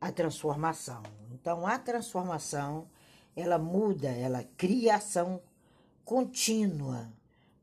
a 0.00 0.10
transformação. 0.10 1.02
Então, 1.32 1.66
a 1.66 1.78
transformação, 1.78 2.88
ela 3.36 3.58
muda, 3.58 4.08
ela 4.08 4.44
cria 4.56 4.96
ação 4.96 5.40
contínua 6.04 7.12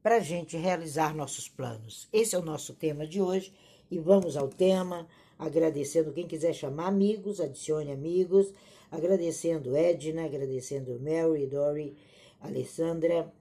para 0.04 0.18
a 0.18 0.22
gente 0.22 0.56
realizar 0.56 1.16
nossos 1.16 1.50
planos. 1.50 2.08
Esse 2.14 2.36
é 2.36 2.40
o 2.40 2.46
nosso 2.46 2.74
tema 2.74 3.06
de 3.06 3.22
hoje 3.22 3.54
e 3.90 4.00
vamos 4.00 4.38
ao 4.38 4.48
tema, 4.48 5.08
agradecendo 5.38 6.14
quem 6.14 6.28
quiser 6.28 6.54
chamar 6.54 6.88
amigos, 6.88 7.42
adicione 7.42 7.92
amigos, 7.92 8.54
agradecendo 8.92 9.76
Edna, 9.76 10.26
agradecendo 10.26 11.00
Mary, 11.00 11.46
Dory, 11.48 11.98
Alessandra, 12.40 13.32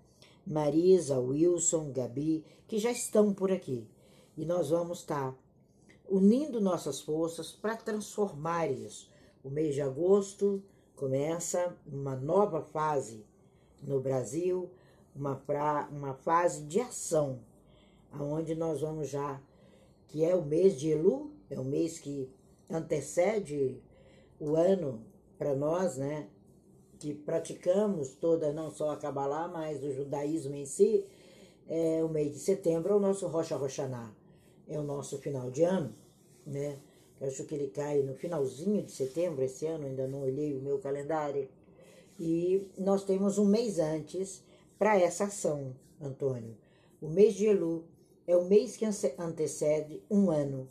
Marisa, 0.47 1.19
Wilson, 1.19 1.93
Gabi, 1.93 2.45
que 2.67 2.79
já 2.79 2.91
estão 2.91 3.33
por 3.33 3.53
aqui. 3.53 3.87
E 4.37 4.45
nós 4.45 4.71
vamos 4.71 5.01
estar 5.01 5.33
tá 5.33 5.39
unindo 6.09 6.61
nossas 6.61 7.01
forças 7.01 7.53
para 7.53 7.77
transformar 7.77 8.71
isso. 8.71 9.11
O 9.43 9.51
mês 9.51 9.75
de 9.75 9.83
agosto 9.83 10.63
começa 10.95 11.77
uma 11.87 12.17
nova 12.17 12.63
fase 12.63 13.25
no 13.83 14.01
Brasil, 14.01 14.71
uma, 15.15 15.37
pra, 15.37 15.89
uma 15.91 16.15
fase 16.15 16.65
de 16.65 16.81
ação, 16.81 17.41
aonde 18.13 18.55
nós 18.55 18.81
vamos 18.81 19.09
já, 19.09 19.41
que 20.09 20.25
é 20.25 20.35
o 20.35 20.45
mês 20.45 20.79
de 20.79 20.91
Elu, 20.91 21.31
é 21.51 21.59
o 21.59 21.65
mês 21.65 21.99
que 21.99 22.31
antecede 22.69 23.81
o 24.39 24.57
ano 24.57 25.03
para 25.39 25.55
nós, 25.55 25.97
né? 25.97 26.29
Que 26.99 27.15
praticamos 27.15 28.15
toda, 28.15 28.53
não 28.53 28.71
só 28.71 28.91
a 28.91 28.97
Kabbalah, 28.97 29.49
mas 29.49 29.83
o 29.83 29.93
judaísmo 29.93 30.55
em 30.55 30.65
si, 30.65 31.07
é 31.69 32.03
o 32.03 32.09
mês 32.09 32.33
de 32.33 32.39
setembro, 32.39 32.95
é 32.95 32.97
o 32.97 33.01
nosso 33.01 33.27
Rocha 33.27 33.57
Rochaná, 33.57 34.15
é 34.67 34.79
o 34.79 34.83
nosso 34.83 35.19
final 35.19 35.51
de 35.51 35.63
ano, 35.63 35.95
né? 36.47 36.79
Eu 37.21 37.29
acho 37.29 37.45
que 37.45 37.55
ele 37.55 37.69
cai 37.69 38.03
no 38.03 38.15
finalzinho 38.15 38.83
de 38.83 38.93
setembro 38.93 39.45
esse 39.45 39.67
ano, 39.67 39.87
ainda 39.87 40.07
não 40.07 40.23
olhei 40.23 40.55
o 40.55 40.63
meu 40.63 40.79
calendário. 40.79 41.49
E 42.19 42.71
nós 42.79 43.05
temos 43.05 43.39
um 43.39 43.47
mês 43.47 43.79
antes 43.79 44.43
para 44.79 44.99
essa 44.99 45.25
ação, 45.25 45.75
Antônio. 46.01 46.57
O 47.01 47.09
mês 47.09 47.35
de 47.35 47.47
Elu 47.47 47.85
é 48.27 48.37
o 48.37 48.45
mês 48.45 48.77
que 48.77 48.85
antecede 49.19 50.03
um 50.11 50.31
ano 50.31 50.69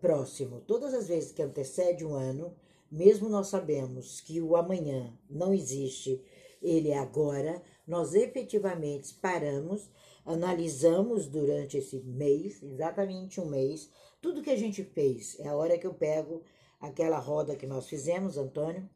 próximo. 0.00 0.60
Todas 0.60 0.94
as 0.94 1.08
vezes 1.08 1.32
que 1.32 1.42
antecede 1.42 2.04
um 2.04 2.14
ano, 2.14 2.54
mesmo 2.90 3.28
nós 3.28 3.48
sabemos 3.48 4.20
que 4.20 4.40
o 4.40 4.56
amanhã 4.56 5.12
não 5.28 5.52
existe, 5.52 6.22
ele 6.60 6.90
é 6.90 6.98
agora, 6.98 7.60
nós 7.86 8.14
efetivamente 8.14 9.14
paramos, 9.14 9.90
analisamos 10.24 11.26
durante 11.26 11.78
esse 11.78 11.98
mês, 12.00 12.62
exatamente 12.62 13.40
um 13.40 13.46
mês, 13.46 13.90
tudo 14.22 14.40
que 14.40 14.50
a 14.50 14.56
gente 14.56 14.84
fez. 14.84 15.38
É 15.40 15.48
a 15.48 15.56
hora 15.56 15.76
que 15.76 15.86
eu 15.86 15.92
pego 15.92 16.42
aquela 16.80 17.18
roda 17.18 17.56
que 17.56 17.66
nós 17.66 17.88
fizemos, 17.88 18.38
Antônio, 18.38 18.88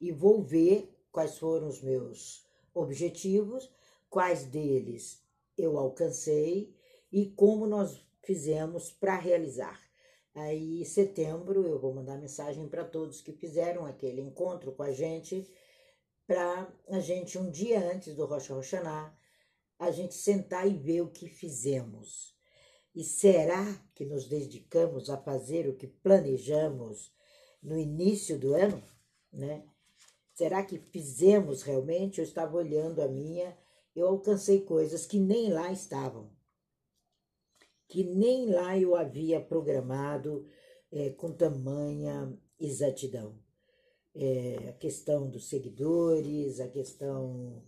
e 0.00 0.10
vou 0.10 0.42
ver 0.42 0.90
quais 1.12 1.38
foram 1.38 1.68
os 1.68 1.80
meus 1.80 2.44
objetivos, 2.74 3.70
quais 4.08 4.44
deles 4.44 5.22
eu 5.56 5.78
alcancei 5.78 6.74
e 7.12 7.26
como 7.26 7.66
nós 7.66 8.04
fizemos 8.22 8.90
para 8.90 9.16
realizar. 9.16 9.78
Aí, 10.34 10.80
em 10.80 10.84
setembro, 10.84 11.66
eu 11.66 11.78
vou 11.78 11.92
mandar 11.92 12.16
mensagem 12.16 12.66
para 12.66 12.84
todos 12.84 13.20
que 13.20 13.32
fizeram 13.32 13.84
aquele 13.84 14.22
encontro 14.22 14.72
com 14.72 14.82
a 14.82 14.90
gente, 14.90 15.46
para 16.26 16.72
a 16.88 17.00
gente, 17.00 17.36
um 17.36 17.50
dia 17.50 17.92
antes 17.92 18.14
do 18.14 18.24
Rocha 18.24 18.54
Roxaná, 18.54 19.14
a 19.78 19.90
gente 19.90 20.14
sentar 20.14 20.66
e 20.66 20.72
ver 20.72 21.02
o 21.02 21.10
que 21.10 21.28
fizemos. 21.28 22.34
E 22.94 23.04
será 23.04 23.64
que 23.94 24.04
nos 24.04 24.28
dedicamos 24.28 25.08
a 25.08 25.16
fazer 25.16 25.68
o 25.68 25.76
que 25.76 25.86
planejamos 25.86 27.12
no 27.62 27.78
início 27.78 28.38
do 28.38 28.54
ano, 28.54 28.82
né? 29.32 29.64
Será 30.34 30.62
que 30.64 30.78
fizemos 30.78 31.62
realmente? 31.62 32.18
Eu 32.18 32.24
estava 32.24 32.56
olhando 32.56 33.00
a 33.00 33.08
minha, 33.08 33.56
eu 33.94 34.08
alcancei 34.08 34.60
coisas 34.62 35.06
que 35.06 35.18
nem 35.18 35.50
lá 35.50 35.70
estavam, 35.70 36.30
que 37.88 38.02
nem 38.02 38.50
lá 38.50 38.76
eu 38.76 38.94
havia 38.94 39.40
programado 39.40 40.46
é, 40.90 41.10
com 41.10 41.32
tamanha 41.32 42.36
exatidão. 42.58 43.38
É, 44.14 44.68
a 44.68 44.72
questão 44.74 45.30
dos 45.30 45.48
seguidores, 45.48 46.60
a 46.60 46.68
questão 46.68 47.62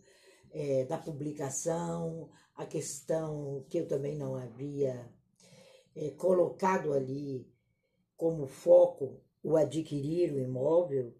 é, 0.50 0.84
da 0.84 0.98
publicação, 0.98 2.30
a 2.54 2.66
questão 2.66 3.64
que 3.68 3.78
eu 3.78 3.88
também 3.88 4.16
não 4.16 4.34
havia 4.34 5.10
é, 5.94 6.10
colocado 6.10 6.92
ali 6.92 7.46
como 8.16 8.46
foco 8.46 9.20
o 9.42 9.56
adquirir 9.56 10.32
o 10.32 10.40
imóvel, 10.40 11.14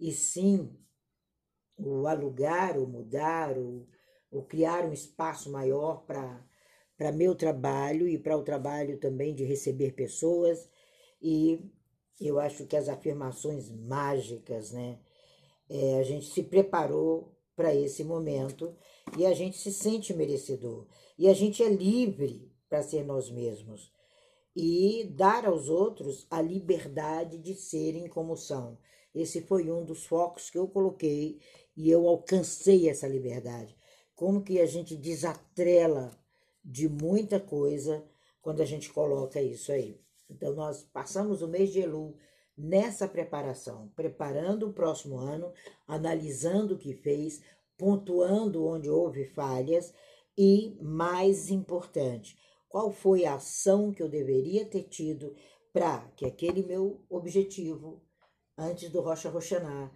e 0.00 0.10
sim 0.10 0.74
o 1.76 2.06
alugar, 2.06 2.78
o 2.78 2.86
mudar, 2.86 3.56
o, 3.58 3.86
o 4.30 4.42
criar 4.42 4.84
um 4.84 4.92
espaço 4.92 5.50
maior 5.50 6.04
para 6.06 7.12
meu 7.12 7.34
trabalho 7.34 8.08
e 8.08 8.18
para 8.18 8.36
o 8.36 8.42
trabalho 8.42 8.98
também 8.98 9.34
de 9.34 9.44
receber 9.44 9.92
pessoas. 9.92 10.68
E 11.20 11.60
eu 12.18 12.40
acho 12.40 12.66
que 12.66 12.76
as 12.76 12.88
afirmações 12.88 13.70
mágicas, 13.70 14.72
né? 14.72 14.98
É, 15.68 15.98
a 15.98 16.02
gente 16.02 16.26
se 16.26 16.42
preparou 16.42 17.36
para 17.54 17.74
esse 17.74 18.04
momento 18.04 18.74
e 19.18 19.26
a 19.26 19.34
gente 19.34 19.58
se 19.58 19.72
sente 19.72 20.14
merecedor. 20.14 20.86
E 21.18 21.28
a 21.28 21.34
gente 21.34 21.62
é 21.62 21.68
livre 21.68 22.50
para 22.68 22.82
ser 22.82 23.04
nós 23.04 23.30
mesmos 23.30 23.92
e 24.56 25.04
dar 25.04 25.44
aos 25.44 25.68
outros 25.68 26.26
a 26.30 26.40
liberdade 26.40 27.36
de 27.36 27.54
serem 27.54 28.08
como 28.08 28.34
são. 28.38 28.78
Esse 29.14 29.42
foi 29.42 29.70
um 29.70 29.84
dos 29.84 30.06
focos 30.06 30.48
que 30.48 30.56
eu 30.56 30.66
coloquei 30.66 31.38
e 31.76 31.90
eu 31.90 32.08
alcancei 32.08 32.88
essa 32.88 33.06
liberdade. 33.06 33.76
Como 34.14 34.42
que 34.42 34.58
a 34.58 34.64
gente 34.64 34.96
desatrela 34.96 36.10
de 36.64 36.88
muita 36.88 37.38
coisa 37.38 38.02
quando 38.40 38.62
a 38.62 38.64
gente 38.64 38.90
coloca 38.90 39.42
isso 39.42 39.70
aí. 39.70 40.00
Então, 40.30 40.54
nós 40.54 40.82
passamos 40.82 41.42
o 41.42 41.48
mês 41.48 41.70
de 41.70 41.80
Elu 41.80 42.16
nessa 42.56 43.06
preparação, 43.06 43.92
preparando 43.94 44.68
o 44.68 44.72
próximo 44.72 45.18
ano, 45.18 45.52
analisando 45.86 46.74
o 46.74 46.78
que 46.78 46.94
fez, 46.94 47.42
pontuando 47.76 48.66
onde 48.66 48.88
houve 48.88 49.26
falhas 49.26 49.92
e, 50.36 50.76
mais 50.80 51.50
importante, 51.50 52.36
qual 52.68 52.92
foi 52.92 53.24
a 53.24 53.34
ação 53.34 53.92
que 53.92 54.02
eu 54.02 54.08
deveria 54.08 54.64
ter 54.64 54.84
tido 54.84 55.34
para 55.72 56.08
que 56.16 56.24
aquele 56.24 56.62
meu 56.62 57.04
objetivo, 57.08 58.02
antes 58.56 58.90
do 58.90 59.00
Rocha 59.00 59.28
Roxaná, 59.28 59.90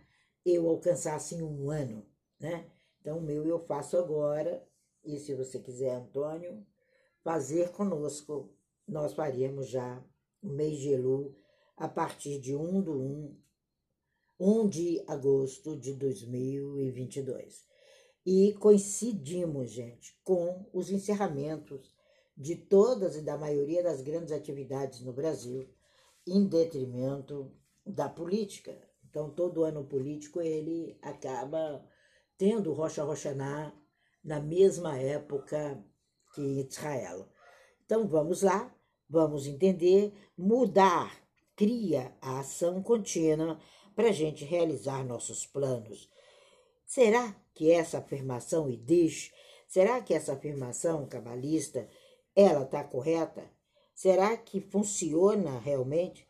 eu 0.45 0.69
alcançasse 0.69 1.35
em 1.35 1.43
um 1.43 1.71
ano, 1.71 2.07
né? 2.39 2.71
Então, 3.01 3.19
o 3.19 3.23
meu 3.23 3.47
eu 3.47 3.59
faço 3.59 3.97
agora, 3.97 4.67
e 5.03 5.19
se 5.19 5.35
você 5.35 5.59
quiser, 5.59 5.95
Antônio, 5.95 6.67
fazer 7.23 7.71
conosco, 7.71 8.53
nós 8.87 9.15
faríamos 9.15 9.69
já 9.69 10.05
o 10.43 10.49
mês 10.49 10.79
de 10.79 10.91
Elu 10.91 11.35
a 11.77 11.89
partir 11.89 12.39
de 12.39 12.55
1 12.55 12.83
do 12.83 12.93
1, 12.93 13.37
1 14.39 14.69
de 14.69 15.05
agosto 15.07 15.77
de 15.77 15.95
2022. 15.95 17.67
E 18.25 18.53
coincidimos, 18.55 19.71
gente, 19.71 20.15
com 20.23 20.69
os 20.73 20.91
encerramentos 20.91 21.95
de 22.41 22.57
todas 22.57 23.17
e 23.17 23.23
da 23.23 23.37
maioria 23.37 23.83
das 23.83 24.01
grandes 24.01 24.33
atividades 24.33 25.01
no 25.03 25.13
Brasil, 25.13 25.69
em 26.27 26.47
detrimento 26.49 27.53
da 27.87 28.09
política, 28.09 28.77
então, 29.11 29.29
todo 29.29 29.65
ano 29.65 29.85
político 29.85 30.41
ele 30.41 30.97
acaba 31.03 31.85
tendo 32.39 32.73
Rocha 32.73 33.03
Rochaná 33.03 33.75
na 34.23 34.39
mesma 34.39 34.97
época 34.97 35.85
que 36.33 36.41
Israel. 36.61 37.29
Então, 37.85 38.07
vamos 38.07 38.43
lá, 38.43 38.73
vamos 39.09 39.49
entender, 39.49 40.15
mudar, 40.39 41.13
cria 41.57 42.17
a 42.23 42.39
ação 42.39 42.81
contínua 42.81 43.61
para 43.97 44.11
a 44.11 44.13
gente 44.13 44.45
realizar 44.45 45.05
nossos 45.05 45.45
planos. 45.45 46.09
Será 46.87 47.35
que 47.53 47.73
essa 47.73 47.99
afirmação 47.99 48.71
Idish, 48.71 49.33
será 49.67 50.01
que 50.01 50.15
essa 50.15 50.35
afirmação 50.35 51.05
cabalista, 51.09 51.89
ela 52.35 52.63
está 52.63 52.83
correta? 52.85 53.51
Será 53.95 54.37
que 54.37 54.61
funciona 54.61 55.59
realmente? 55.59 56.27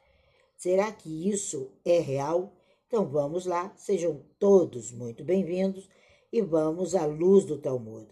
Será 0.56 0.91
que 0.91 1.29
isso 1.29 1.70
é 1.85 1.99
real? 1.99 2.52
Então 2.87 3.08
vamos 3.08 3.47
lá, 3.47 3.73
sejam 3.76 4.25
todos 4.38 4.91
muito 4.91 5.23
bem-vindos 5.23 5.88
e 6.32 6.43
vamos 6.43 6.94
à 6.94 7.06
luz 7.06 7.44
do 7.44 7.58
Talmud. 7.58 8.08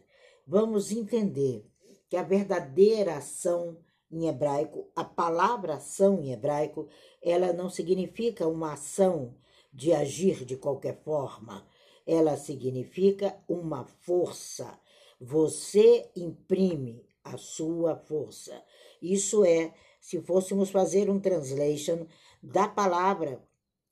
Vamos 0.46 0.92
entender 0.92 1.66
que 2.08 2.16
a 2.16 2.22
verdadeira 2.22 3.16
ação 3.16 3.76
em 4.10 4.28
hebraico, 4.28 4.88
a 4.94 5.04
palavra 5.04 5.74
ação 5.74 6.22
em 6.22 6.32
hebraico, 6.32 6.88
ela 7.22 7.52
não 7.52 7.68
significa 7.68 8.46
uma 8.46 8.72
ação 8.72 9.34
de 9.72 9.92
agir 9.92 10.44
de 10.44 10.56
qualquer 10.56 11.02
forma, 11.02 11.66
ela 12.06 12.36
significa 12.36 13.38
uma 13.46 13.84
força. 13.84 14.78
Você 15.20 16.10
imprime 16.16 17.07
a 17.32 17.36
sua 17.36 17.96
força. 17.96 18.62
Isso 19.00 19.44
é, 19.44 19.74
se 20.00 20.20
fôssemos 20.20 20.70
fazer 20.70 21.10
um 21.10 21.20
translation 21.20 22.06
da 22.42 22.68
palavra 22.68 23.42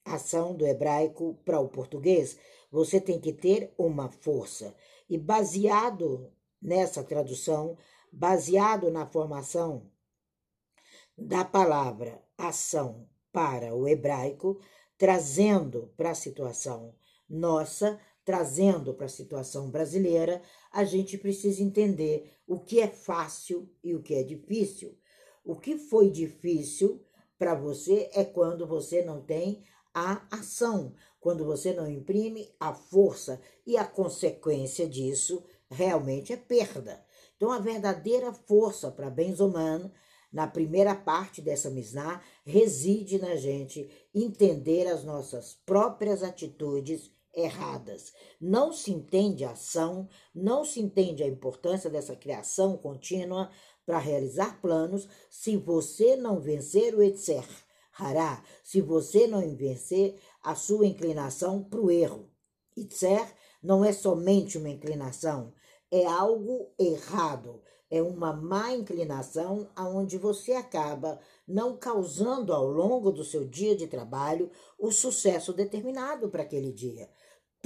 ação 0.05 0.55
do 0.55 0.67
hebraico 0.67 1.39
para 1.45 1.61
o 1.61 1.69
português, 1.69 2.39
você 2.71 3.01
tem 3.01 3.21
que 3.21 3.33
ter 3.33 3.73
uma 3.77 4.09
força. 4.09 4.75
E 5.09 5.19
baseado 5.19 6.33
nessa 6.61 7.03
tradução, 7.03 7.77
baseado 8.13 8.91
na 8.91 9.07
formação 9.07 9.91
da 11.17 11.45
palavra 11.45 12.23
ação 12.37 13.09
para 13.33 13.75
o 13.75 13.89
hebraico, 13.89 14.61
trazendo 14.97 15.93
para 15.97 16.11
a 16.11 16.15
situação 16.15 16.95
nossa, 17.29 17.99
trazendo 18.27 18.93
para 18.93 19.07
a 19.07 19.09
situação 19.09 19.71
brasileira, 19.71 20.43
a 20.73 20.83
gente 20.83 21.17
precisa 21.17 21.63
entender 21.63 22.33
o 22.45 22.59
que 22.59 22.81
é 22.81 22.89
fácil 22.89 23.71
e 23.85 23.95
o 23.95 24.03
que 24.03 24.17
é 24.17 24.25
difícil. 24.25 24.99
O 25.45 25.55
que 25.55 25.79
foi 25.79 26.11
difícil 26.11 27.01
para 27.39 27.55
você 27.55 28.11
é 28.13 28.25
quando 28.25 28.67
você 28.67 29.05
não 29.05 29.23
tem 29.23 29.63
a 29.95 30.27
ação, 30.29 30.93
quando 31.21 31.45
você 31.45 31.73
não 31.73 31.89
imprime 31.89 32.53
a 32.59 32.75
força 32.75 33.41
e 33.65 33.77
a 33.77 33.85
consequência 33.85 34.89
disso 34.89 35.45
realmente 35.71 36.33
é 36.33 36.37
perda. 36.37 37.05
Então, 37.37 37.53
a 37.53 37.61
verdadeira 37.61 38.33
força 38.33 38.91
para 38.91 39.09
Benzoman, 39.09 39.93
na 40.33 40.49
primeira 40.49 40.97
parte 40.97 41.41
dessa 41.41 41.71
Misná, 41.71 42.21
reside 42.45 43.21
na 43.21 43.37
gente 43.37 43.89
entender 44.13 44.89
as 44.89 45.05
nossas 45.05 45.55
próprias 45.65 46.25
atitudes 46.25 47.16
erradas. 47.37 48.13
Não 48.41 48.73
se 48.73 48.91
entende 48.91 49.45
a 49.45 49.51
ação, 49.51 50.09
não 50.35 50.65
se 50.65 50.81
entende 50.81 51.23
a 51.23 51.29
importância 51.29 51.91
dessa 51.91 52.17
criação 52.17 52.77
contínua 52.79 53.51
para 53.85 53.99
realizar 53.99 54.61
planos 54.61 55.07
se 55.31 55.57
você 55.57 56.17
não 56.17 56.41
vencer 56.41 56.95
o 56.95 57.03
Etzer, 57.03 57.47
Hará, 57.99 58.43
se 58.65 58.81
você 58.81 59.27
não 59.27 59.41
vencer 59.55 60.19
a 60.43 60.55
sua 60.55 60.87
inclinação 60.87 61.63
para 61.63 61.81
o 61.81 61.91
erro. 61.91 62.29
Itzer 62.77 63.27
não 63.63 63.85
é 63.85 63.93
somente 63.93 64.59
uma 64.59 64.69
inclinação, 64.69 65.53
é 65.91 66.05
algo 66.05 66.73
errado, 66.79 67.63
é 67.89 68.03
uma 68.03 68.33
má 68.33 68.73
inclinação 68.73 69.71
aonde 69.75 70.19
você 70.19 70.53
acaba 70.53 71.21
não 71.47 71.77
causando 71.77 72.53
ao 72.53 72.67
longo 72.67 73.11
do 73.13 73.25
seu 73.25 73.47
dia 73.47 73.77
de 73.77 73.87
trabalho 73.87 74.51
o 74.79 74.91
sucesso 74.91 75.53
determinado 75.53 76.29
para 76.29 76.43
aquele 76.43 76.73
dia. 76.73 77.09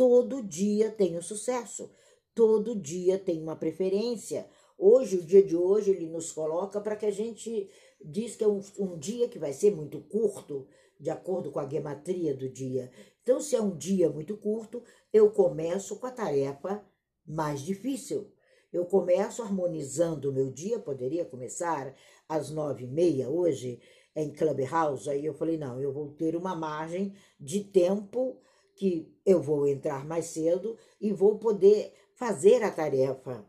Todo 0.01 0.43
dia 0.43 0.91
tem 0.91 1.19
um 1.19 1.21
sucesso, 1.21 1.91
todo 2.35 2.75
dia 2.75 3.19
tem 3.19 3.39
uma 3.39 3.55
preferência. 3.55 4.49
Hoje, 4.79 5.19
o 5.19 5.23
dia 5.23 5.43
de 5.43 5.55
hoje, 5.55 5.91
ele 5.91 6.07
nos 6.07 6.33
coloca 6.33 6.81
para 6.81 6.97
que 6.97 7.05
a 7.05 7.11
gente 7.11 7.69
diz 8.03 8.35
que 8.35 8.43
é 8.43 8.49
um, 8.49 8.63
um 8.79 8.99
dia 8.99 9.29
que 9.29 9.39
vai 9.39 9.53
ser 9.53 9.77
muito 9.77 10.01
curto, 10.01 10.67
de 10.99 11.11
acordo 11.11 11.51
com 11.51 11.61
a 11.61 11.69
gematria 11.69 12.35
do 12.35 12.49
dia. 12.49 12.91
Então, 13.23 13.43
se 13.43 13.55
é 13.55 13.61
um 13.61 13.77
dia 13.77 14.09
muito 14.09 14.39
curto, 14.39 14.83
eu 15.13 15.31
começo 15.31 15.97
com 15.97 16.07
a 16.07 16.11
tarefa 16.11 16.83
mais 17.27 17.61
difícil. 17.61 18.33
Eu 18.73 18.87
começo 18.87 19.43
harmonizando 19.43 20.31
o 20.31 20.33
meu 20.33 20.51
dia, 20.51 20.79
poderia 20.79 21.27
começar 21.27 21.95
às 22.27 22.49
nove 22.49 22.85
e 22.85 22.89
meia 22.89 23.29
hoje 23.29 23.79
em 24.17 24.33
Clubhouse. 24.33 25.11
Aí 25.11 25.27
eu 25.27 25.35
falei, 25.35 25.59
não, 25.59 25.79
eu 25.79 25.93
vou 25.93 26.09
ter 26.09 26.35
uma 26.35 26.57
margem 26.57 27.13
de 27.39 27.63
tempo 27.63 28.41
que 28.81 29.15
eu 29.27 29.43
vou 29.43 29.69
entrar 29.69 30.07
mais 30.07 30.25
cedo 30.25 30.75
e 30.99 31.13
vou 31.13 31.39
poder 31.39 31.93
fazer 32.15 32.63
a 32.63 32.71
tarefa 32.71 33.47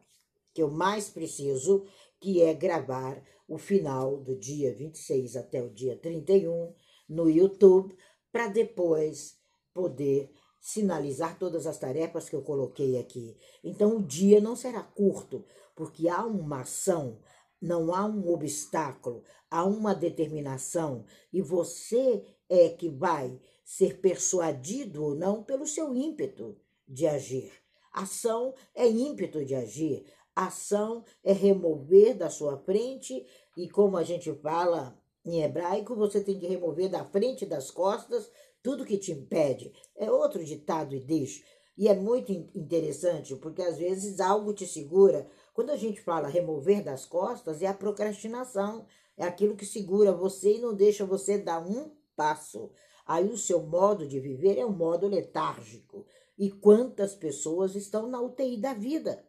que 0.54 0.62
eu 0.62 0.70
mais 0.70 1.10
preciso, 1.10 1.86
que 2.20 2.42
é 2.42 2.54
gravar 2.54 3.24
o 3.48 3.58
final 3.58 4.18
do 4.18 4.38
dia 4.38 4.76
26 4.76 5.38
até 5.38 5.64
o 5.64 5.70
dia 5.70 5.96
31 5.96 6.74
no 7.08 7.30
YouTube, 7.30 7.96
para 8.30 8.48
depois 8.48 9.38
poder 9.74 10.30
sinalizar 10.60 11.40
todas 11.40 11.66
as 11.66 11.80
tarefas 11.80 12.28
que 12.28 12.36
eu 12.36 12.42
coloquei 12.42 13.00
aqui. 13.00 13.38
Então 13.64 13.96
o 13.96 14.04
dia 14.04 14.42
não 14.42 14.54
será 14.54 14.84
curto, 14.84 15.46
porque 15.74 16.10
há 16.10 16.26
uma 16.26 16.60
ação, 16.60 17.22
não 17.62 17.96
há 17.96 18.06
um 18.06 18.28
obstáculo, 18.34 19.24
há 19.50 19.64
uma 19.64 19.96
determinação 19.96 21.06
e 21.32 21.42
você 21.42 22.22
é 22.50 22.68
que 22.68 22.90
vai 22.90 23.40
ser 23.72 24.02
persuadido 24.02 25.02
ou 25.02 25.16
não 25.16 25.42
pelo 25.42 25.66
seu 25.66 25.96
ímpeto 25.96 26.58
de 26.86 27.08
agir. 27.08 27.54
Ação 27.94 28.54
é 28.76 28.86
ímpeto 28.86 29.46
de 29.46 29.56
agir, 29.56 30.04
ação 30.36 31.06
é 31.24 31.32
remover 31.32 32.18
da 32.18 32.30
sua 32.30 32.58
frente 32.58 33.26
e 33.56 33.70
como 33.70 33.96
a 33.96 34.04
gente 34.04 34.30
fala 34.42 35.00
em 35.24 35.42
hebraico, 35.42 35.96
você 35.96 36.20
tem 36.20 36.38
que 36.38 36.48
remover 36.48 36.90
da 36.90 37.06
frente 37.06 37.46
das 37.46 37.72
costas 37.72 38.30
tudo 38.62 38.84
que 38.84 38.98
te 38.98 39.14
impede. 39.14 39.72
É 39.96 40.12
outro 40.12 40.44
ditado 40.44 40.94
e 40.94 41.00
deixo. 41.00 41.42
E 41.78 41.88
é 41.88 41.96
muito 41.96 42.30
interessante, 42.54 43.38
porque 43.38 43.62
às 43.62 43.78
vezes 43.78 44.20
algo 44.20 44.54
te 44.54 44.68
segura. 44.68 45.30
Quando 45.54 45.70
a 45.70 45.78
gente 45.78 46.02
fala 46.02 46.28
remover 46.28 46.84
das 46.84 47.06
costas, 47.06 47.62
é 47.62 47.68
a 47.68 47.74
procrastinação. 47.74 48.86
É 49.16 49.24
aquilo 49.24 49.56
que 49.56 49.66
segura 49.66 50.12
você 50.12 50.58
e 50.58 50.60
não 50.60 50.76
deixa 50.76 51.06
você 51.06 51.38
dar 51.38 51.66
um 51.66 51.90
passo. 52.18 52.70
Aí 53.06 53.30
o 53.30 53.38
seu 53.38 53.62
modo 53.62 54.08
de 54.08 54.20
viver 54.20 54.58
é 54.58 54.66
um 54.66 54.72
modo 54.72 55.08
letárgico. 55.08 56.06
E 56.38 56.50
quantas 56.50 57.14
pessoas 57.14 57.76
estão 57.76 58.08
na 58.08 58.22
UTI 58.22 58.58
da 58.58 58.74
vida? 58.74 59.24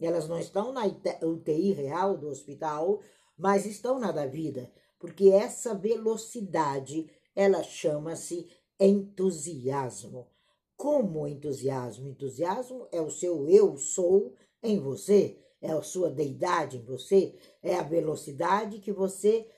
Elas 0.00 0.28
não 0.28 0.38
estão 0.38 0.72
na 0.72 0.82
UTI 0.84 1.72
real 1.72 2.16
do 2.16 2.28
hospital, 2.28 3.00
mas 3.36 3.66
estão 3.66 3.98
na 3.98 4.12
da 4.12 4.26
vida, 4.26 4.70
porque 4.98 5.28
essa 5.28 5.74
velocidade, 5.74 7.10
ela 7.34 7.62
chama-se 7.62 8.48
entusiasmo. 8.78 10.28
Como 10.76 11.26
entusiasmo? 11.26 12.08
Entusiasmo 12.08 12.88
é 12.90 13.00
o 13.00 13.10
seu 13.10 13.48
eu 13.48 13.76
sou 13.76 14.34
em 14.62 14.78
você, 14.78 15.38
é 15.60 15.72
a 15.72 15.82
sua 15.82 16.10
deidade 16.10 16.78
em 16.78 16.84
você, 16.84 17.34
é 17.62 17.76
a 17.76 17.82
velocidade 17.82 18.78
que 18.80 18.92
você 18.92 19.48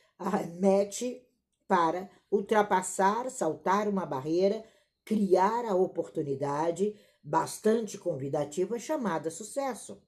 mete 0.59 1.23
para 1.67 2.09
ultrapassar, 2.31 3.31
saltar 3.31 3.89
uma 3.89 4.07
barreira, 4.07 4.65
criar 5.05 5.65
a 5.65 5.75
oportunidade 5.75 6.95
bastante 7.23 7.99
convidativa 7.99 8.79
chamada 8.79 9.31
sucesso. 9.31 10.01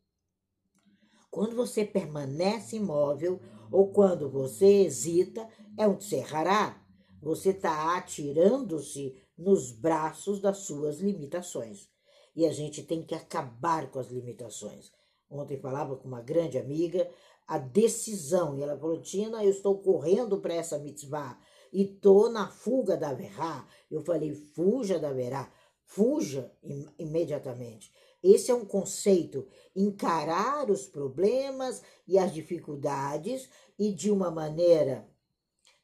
Quando 1.30 1.54
você 1.54 1.84
permanece 1.84 2.76
imóvel 2.76 3.40
ou 3.70 3.92
quando 3.92 4.30
você 4.30 4.84
hesita, 4.84 5.48
é 5.76 5.86
um 5.86 6.00
serrará. 6.00 6.82
Você 7.20 7.50
está 7.50 7.96
atirando-se 7.96 9.20
nos 9.36 9.70
braços 9.70 10.40
das 10.40 10.58
suas 10.58 11.00
limitações. 11.00 11.88
E 12.34 12.46
a 12.46 12.52
gente 12.52 12.82
tem 12.82 13.02
que 13.02 13.14
acabar 13.14 13.90
com 13.90 13.98
as 13.98 14.08
limitações. 14.08 14.90
Ontem 15.30 15.60
falava 15.60 15.96
com 15.96 16.08
uma 16.08 16.22
grande 16.22 16.56
amiga 16.56 17.08
a 17.48 17.56
decisão, 17.56 18.58
e 18.58 18.62
ela 18.62 18.78
falou: 18.78 19.00
Tina, 19.00 19.42
eu 19.42 19.50
estou 19.50 19.78
correndo 19.78 20.38
para 20.38 20.52
essa 20.52 20.78
mitzvah 20.78 21.38
e 21.72 21.84
tô 21.84 22.28
na 22.28 22.48
fuga 22.48 22.96
da 22.96 23.12
verá. 23.12 23.66
Eu 23.90 24.00
falei: 24.00 24.34
fuja 24.34 24.98
da 24.98 25.12
verá, 25.12 25.50
fuja 25.84 26.52
im 26.62 26.86
imediatamente. 26.98 27.92
Esse 28.22 28.50
é 28.50 28.54
um 28.54 28.64
conceito, 28.64 29.46
encarar 29.74 30.70
os 30.70 30.86
problemas 30.86 31.82
e 32.06 32.18
as 32.18 32.34
dificuldades 32.34 33.48
e 33.78 33.92
de 33.92 34.10
uma 34.10 34.30
maneira 34.30 35.08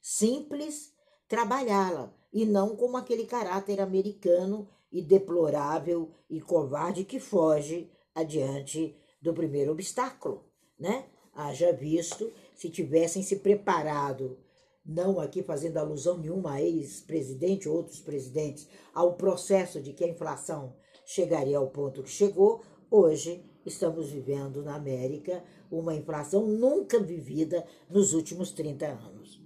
simples 0.01 0.93
trabalhá-la 1.29 2.13
e 2.33 2.45
não 2.45 2.77
como 2.77 2.97
aquele 2.97 3.25
caráter 3.25 3.81
americano 3.81 4.69
e 4.91 5.01
deplorável 5.01 6.11
e 6.29 6.41
covarde 6.41 7.05
que 7.05 7.21
foge 7.21 7.91
adiante 8.15 8.97
do 9.23 9.33
primeiro 9.33 9.73
obstáculo, 9.73 10.45
né? 10.79 11.07
Haja 11.33 11.73
visto 11.73 12.31
se 12.55 12.69
tivessem 12.69 13.23
se 13.23 13.37
preparado, 13.37 14.39
não 14.85 15.19
aqui 15.19 15.43
fazendo 15.43 15.79
alusão 15.79 16.19
nenhuma 16.19 16.53
a 16.53 16.63
ex-presidente 16.63 17.69
ou 17.69 17.77
outros 17.77 18.01
presidentes, 18.01 18.69
ao 18.93 19.15
processo 19.15 19.81
de 19.81 19.93
que 19.93 20.05
a 20.05 20.09
inflação 20.09 20.75
chegaria 21.07 21.57
ao 21.57 21.69
ponto 21.69 22.03
que 22.03 22.11
chegou, 22.11 22.61
hoje 22.91 23.45
estamos 23.65 24.11
vivendo 24.11 24.63
na 24.63 24.75
América 24.75 25.43
uma 25.71 25.95
inflação 25.95 26.47
nunca 26.47 26.99
vivida 26.99 27.67
nos 27.89 28.13
últimos 28.13 28.53
30 28.53 28.87
anos. 28.87 29.43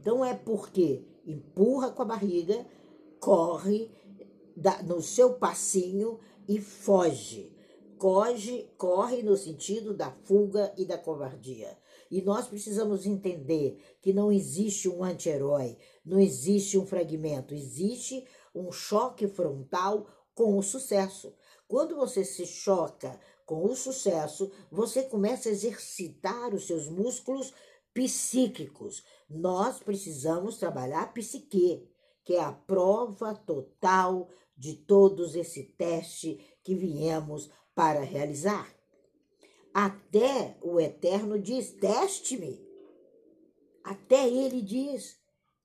Então 0.00 0.24
é 0.24 0.34
porque 0.34 1.04
empurra 1.24 1.90
com 1.90 2.02
a 2.02 2.06
barriga, 2.06 2.66
corre 3.20 3.90
no 4.84 5.00
seu 5.00 5.34
passinho 5.34 6.18
e 6.48 6.60
foge. 6.60 7.52
Corre, 7.96 8.68
corre 8.76 9.22
no 9.22 9.36
sentido 9.36 9.94
da 9.94 10.10
fuga 10.10 10.74
e 10.76 10.84
da 10.84 10.98
covardia. 10.98 11.78
E 12.10 12.22
nós 12.22 12.46
precisamos 12.46 13.06
entender 13.06 13.78
que 14.00 14.12
não 14.12 14.30
existe 14.30 14.88
um 14.88 15.02
anti-herói, 15.02 15.76
não 16.04 16.18
existe 16.18 16.78
um 16.78 16.86
fragmento, 16.86 17.54
existe 17.54 18.26
um 18.54 18.70
choque 18.70 19.26
frontal 19.26 20.06
com 20.34 20.58
o 20.58 20.62
sucesso. 20.62 21.34
Quando 21.66 21.96
você 21.96 22.24
se 22.24 22.46
choca 22.46 23.18
com 23.46 23.64
o 23.64 23.74
sucesso, 23.74 24.50
você 24.70 25.02
começa 25.02 25.48
a 25.48 25.52
exercitar 25.52 26.54
os 26.54 26.66
seus 26.66 26.88
músculos 26.88 27.52
psíquicos. 27.92 29.04
Nós 29.28 29.78
precisamos 29.78 30.58
trabalhar 30.58 31.02
a 31.02 31.06
psique, 31.06 31.88
que 32.24 32.34
é 32.34 32.40
a 32.40 32.52
prova 32.52 33.34
total 33.34 34.28
de 34.56 34.74
todos 34.74 35.34
esse 35.34 35.62
teste 35.62 36.40
que 36.62 36.74
viemos 36.74 37.50
para 37.74 38.00
realizar. 38.00 38.72
Até 39.74 40.56
o 40.62 40.78
Eterno 40.78 41.36
diz: 41.36 41.72
teste-me. 41.72 42.64
Até 43.82 44.28
ele 44.28 44.62
diz: 44.62 45.18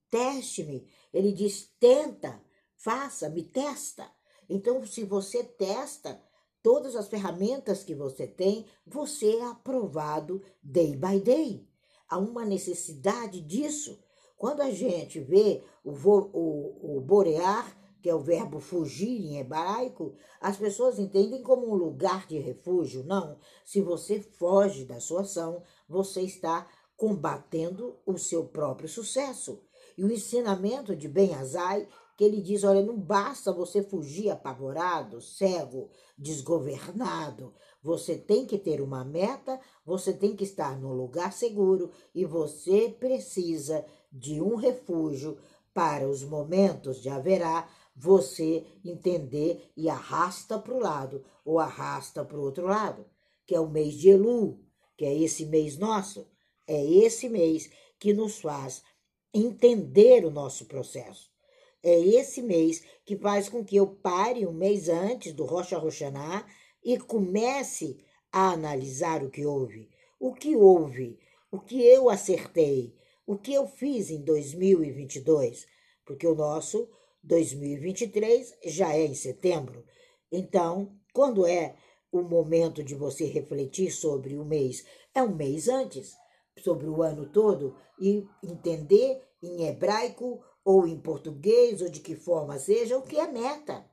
teste-me. 0.09 0.89
Ele 1.13 1.31
diz: 1.31 1.71
tenta, 1.79 2.43
faça, 2.75 3.29
me 3.29 3.43
testa. 3.43 4.11
Então, 4.49 4.83
se 4.83 5.03
você 5.03 5.43
testa 5.43 6.19
todas 6.63 6.95
as 6.95 7.07
ferramentas 7.07 7.83
que 7.83 7.93
você 7.93 8.25
tem, 8.25 8.65
você 8.83 9.35
é 9.35 9.45
aprovado 9.45 10.41
day 10.63 10.95
by 10.95 11.19
day. 11.19 11.69
Há 12.09 12.17
uma 12.17 12.43
necessidade 12.43 13.39
disso. 13.41 14.03
Quando 14.35 14.61
a 14.61 14.71
gente 14.71 15.19
vê 15.19 15.63
o, 15.83 15.91
o, 15.91 16.97
o 16.97 17.01
borear, 17.01 17.78
que 18.01 18.09
é 18.09 18.15
o 18.15 18.21
verbo 18.21 18.59
fugir 18.59 19.09
em 19.09 19.37
hebraico, 19.37 20.15
as 20.39 20.57
pessoas 20.57 20.99
entendem 20.99 21.41
como 21.41 21.69
um 21.69 21.75
lugar 21.75 22.27
de 22.27 22.37
refúgio. 22.39 23.03
Não. 23.03 23.37
Se 23.65 23.81
você 23.81 24.19
foge 24.19 24.85
da 24.85 24.99
sua 24.99 25.21
ação, 25.21 25.63
você 25.87 26.21
está 26.21 26.67
combatendo 26.95 27.97
o 28.05 28.17
seu 28.17 28.45
próprio 28.45 28.89
sucesso. 28.89 29.61
E 29.97 30.03
o 30.03 30.11
ensinamento 30.11 30.95
de 30.95 31.07
Ben 31.07 31.33
Azai, 31.33 31.87
que 32.17 32.23
ele 32.23 32.41
diz: 32.41 32.63
olha, 32.63 32.81
não 32.81 32.97
basta 32.97 33.51
você 33.51 33.81
fugir 33.81 34.29
apavorado, 34.29 35.21
cego, 35.21 35.89
desgovernado. 36.17 37.53
Você 37.81 38.17
tem 38.17 38.45
que 38.45 38.57
ter 38.57 38.81
uma 38.81 39.03
meta, 39.05 39.59
você 39.85 40.13
tem 40.13 40.35
que 40.35 40.43
estar 40.43 40.77
num 40.77 40.93
lugar 40.93 41.31
seguro 41.31 41.91
e 42.13 42.25
você 42.25 42.89
precisa 42.99 43.85
de 44.11 44.41
um 44.41 44.55
refúgio 44.55 45.37
para 45.73 46.09
os 46.09 46.23
momentos 46.23 47.01
de 47.01 47.09
haverá 47.09 47.69
você 47.99 48.65
entender 48.83 49.71
e 49.75 49.89
arrasta 49.89 50.57
para 50.57 50.73
o 50.73 50.79
lado 50.79 51.25
ou 51.43 51.59
arrasta 51.59 52.23
para 52.23 52.37
o 52.37 52.41
outro 52.41 52.65
lado, 52.65 53.05
que 53.45 53.53
é 53.53 53.59
o 53.59 53.69
mês 53.69 53.95
de 53.95 54.09
Elu, 54.09 54.57
que 54.95 55.03
é 55.03 55.13
esse 55.13 55.45
mês 55.45 55.77
nosso. 55.77 56.25
É 56.65 56.81
esse 56.81 57.27
mês 57.27 57.69
que 57.99 58.13
nos 58.13 58.39
faz 58.39 58.81
entender 59.33 60.25
o 60.25 60.31
nosso 60.31 60.65
processo. 60.65 61.29
É 61.83 61.99
esse 61.99 62.41
mês 62.41 62.83
que 63.05 63.17
faz 63.17 63.49
com 63.49 63.65
que 63.65 63.75
eu 63.75 63.87
pare 63.87 64.45
um 64.47 64.53
mês 64.53 64.87
antes 64.87 65.33
do 65.33 65.43
Rocha 65.43 65.77
Roxaná 65.77 66.45
e 66.83 66.97
comece 66.97 67.97
a 68.31 68.51
analisar 68.51 69.23
o 69.23 69.29
que 69.29 69.45
houve. 69.45 69.89
O 70.19 70.33
que 70.33 70.55
houve, 70.55 71.19
o 71.51 71.59
que 71.59 71.81
eu 71.81 72.09
acertei, 72.09 72.95
o 73.25 73.37
que 73.37 73.53
eu 73.53 73.67
fiz 73.67 74.09
em 74.09 74.21
2022, 74.21 75.67
porque 76.05 76.27
o 76.27 76.35
nosso 76.35 76.87
2023 77.29 78.55
já 78.65 78.93
é 78.93 79.05
em 79.05 79.13
setembro. 79.13 79.85
Então, 80.31 80.99
quando 81.13 81.45
é 81.45 81.75
o 82.11 82.23
momento 82.23 82.83
de 82.83 82.95
você 82.95 83.25
refletir 83.25 83.91
sobre 83.91 84.35
o 84.35 84.43
mês? 84.43 84.83
É 85.13 85.21
um 85.21 85.35
mês 85.35 85.69
antes 85.69 86.17
sobre 86.57 86.87
o 86.87 87.03
ano 87.03 87.31
todo 87.31 87.77
e 87.99 88.27
entender 88.43 89.21
em 89.43 89.67
hebraico 89.67 90.43
ou 90.65 90.87
em 90.87 90.99
português 90.99 91.81
ou 91.81 91.89
de 91.89 91.99
que 91.99 92.15
forma 92.15 92.57
seja 92.57 92.97
o 92.97 93.03
que 93.03 93.17
é 93.17 93.31
meta. 93.31 93.85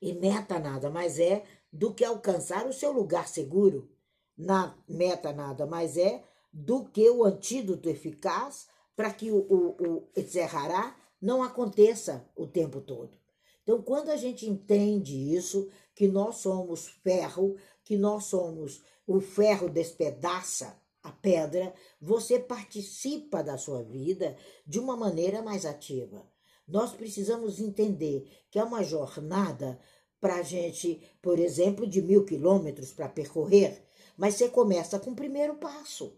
E 0.00 0.12
meta 0.12 0.58
nada 0.58 0.90
mais 0.90 1.20
é 1.20 1.44
do 1.72 1.94
que 1.94 2.04
alcançar 2.04 2.66
o 2.66 2.72
seu 2.72 2.92
lugar 2.92 3.28
seguro. 3.28 3.88
Na 4.36 4.76
meta 4.88 5.32
nada 5.32 5.66
mais 5.66 5.96
é 5.96 6.24
do 6.52 6.84
que 6.84 7.08
o 7.08 7.24
antídoto 7.24 7.88
eficaz 7.88 8.66
para 8.96 9.12
que 9.12 9.30
o, 9.30 9.38
o, 9.38 9.88
o 9.88 10.08
Etzerhará 10.16 10.96
não 11.22 11.42
aconteça 11.42 12.28
o 12.36 12.46
tempo 12.46 12.80
todo. 12.80 13.16
Então, 13.62 13.80
quando 13.80 14.10
a 14.10 14.16
gente 14.16 14.48
entende 14.48 15.14
isso, 15.34 15.70
que 15.94 16.08
nós 16.08 16.36
somos 16.36 16.88
ferro, 16.88 17.56
que 17.84 17.96
nós 17.96 18.24
somos 18.24 18.82
o 19.06 19.20
ferro 19.20 19.68
despedaça 19.68 20.76
a 21.02 21.10
pedra, 21.10 21.72
você 22.00 22.38
participa 22.38 23.42
da 23.42 23.56
sua 23.56 23.82
vida 23.82 24.36
de 24.66 24.78
uma 24.78 24.96
maneira 24.96 25.42
mais 25.42 25.64
ativa. 25.64 26.26
Nós 26.66 26.92
precisamos 26.92 27.60
entender 27.60 28.28
que 28.50 28.58
é 28.58 28.64
uma 28.64 28.82
jornada 28.82 29.78
para 30.20 30.36
a 30.36 30.42
gente, 30.42 31.02
por 31.20 31.38
exemplo, 31.38 31.86
de 31.86 32.00
mil 32.00 32.24
quilômetros 32.24 32.92
para 32.92 33.08
percorrer, 33.08 33.84
mas 34.16 34.34
você 34.34 34.48
começa 34.48 34.98
com 34.98 35.10
o 35.10 35.16
primeiro 35.16 35.56
passo. 35.56 36.16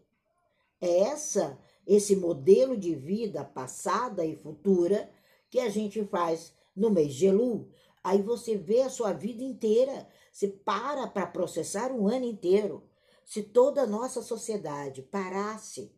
É 0.81 1.01
essa, 1.01 1.59
esse 1.87 2.17
modelo 2.17 2.77
de 2.77 2.95
vida 2.95 3.45
passada 3.45 4.25
e 4.25 4.37
futura 4.37 5.11
que 5.51 5.61
a 5.61 5.69
gente 5.69 6.05
faz 6.05 6.53
no 6.75 6.91
mês 6.91 7.15
de 7.15 7.27
Elu. 7.27 7.69
Aí 8.03 8.21
você 8.21 8.57
vê 8.57 8.83
a 8.83 8.91
sua 8.91 9.13
vida 9.13 9.43
inteira, 9.43 10.09
você 10.33 10.49
para 10.49 11.07
para 11.07 11.27
processar 11.27 11.93
um 11.93 12.09
ano 12.09 12.25
inteiro. 12.25 12.83
Se 13.25 13.43
toda 13.43 13.83
a 13.83 13.87
nossa 13.87 14.21
sociedade 14.21 15.03
parasse 15.03 15.95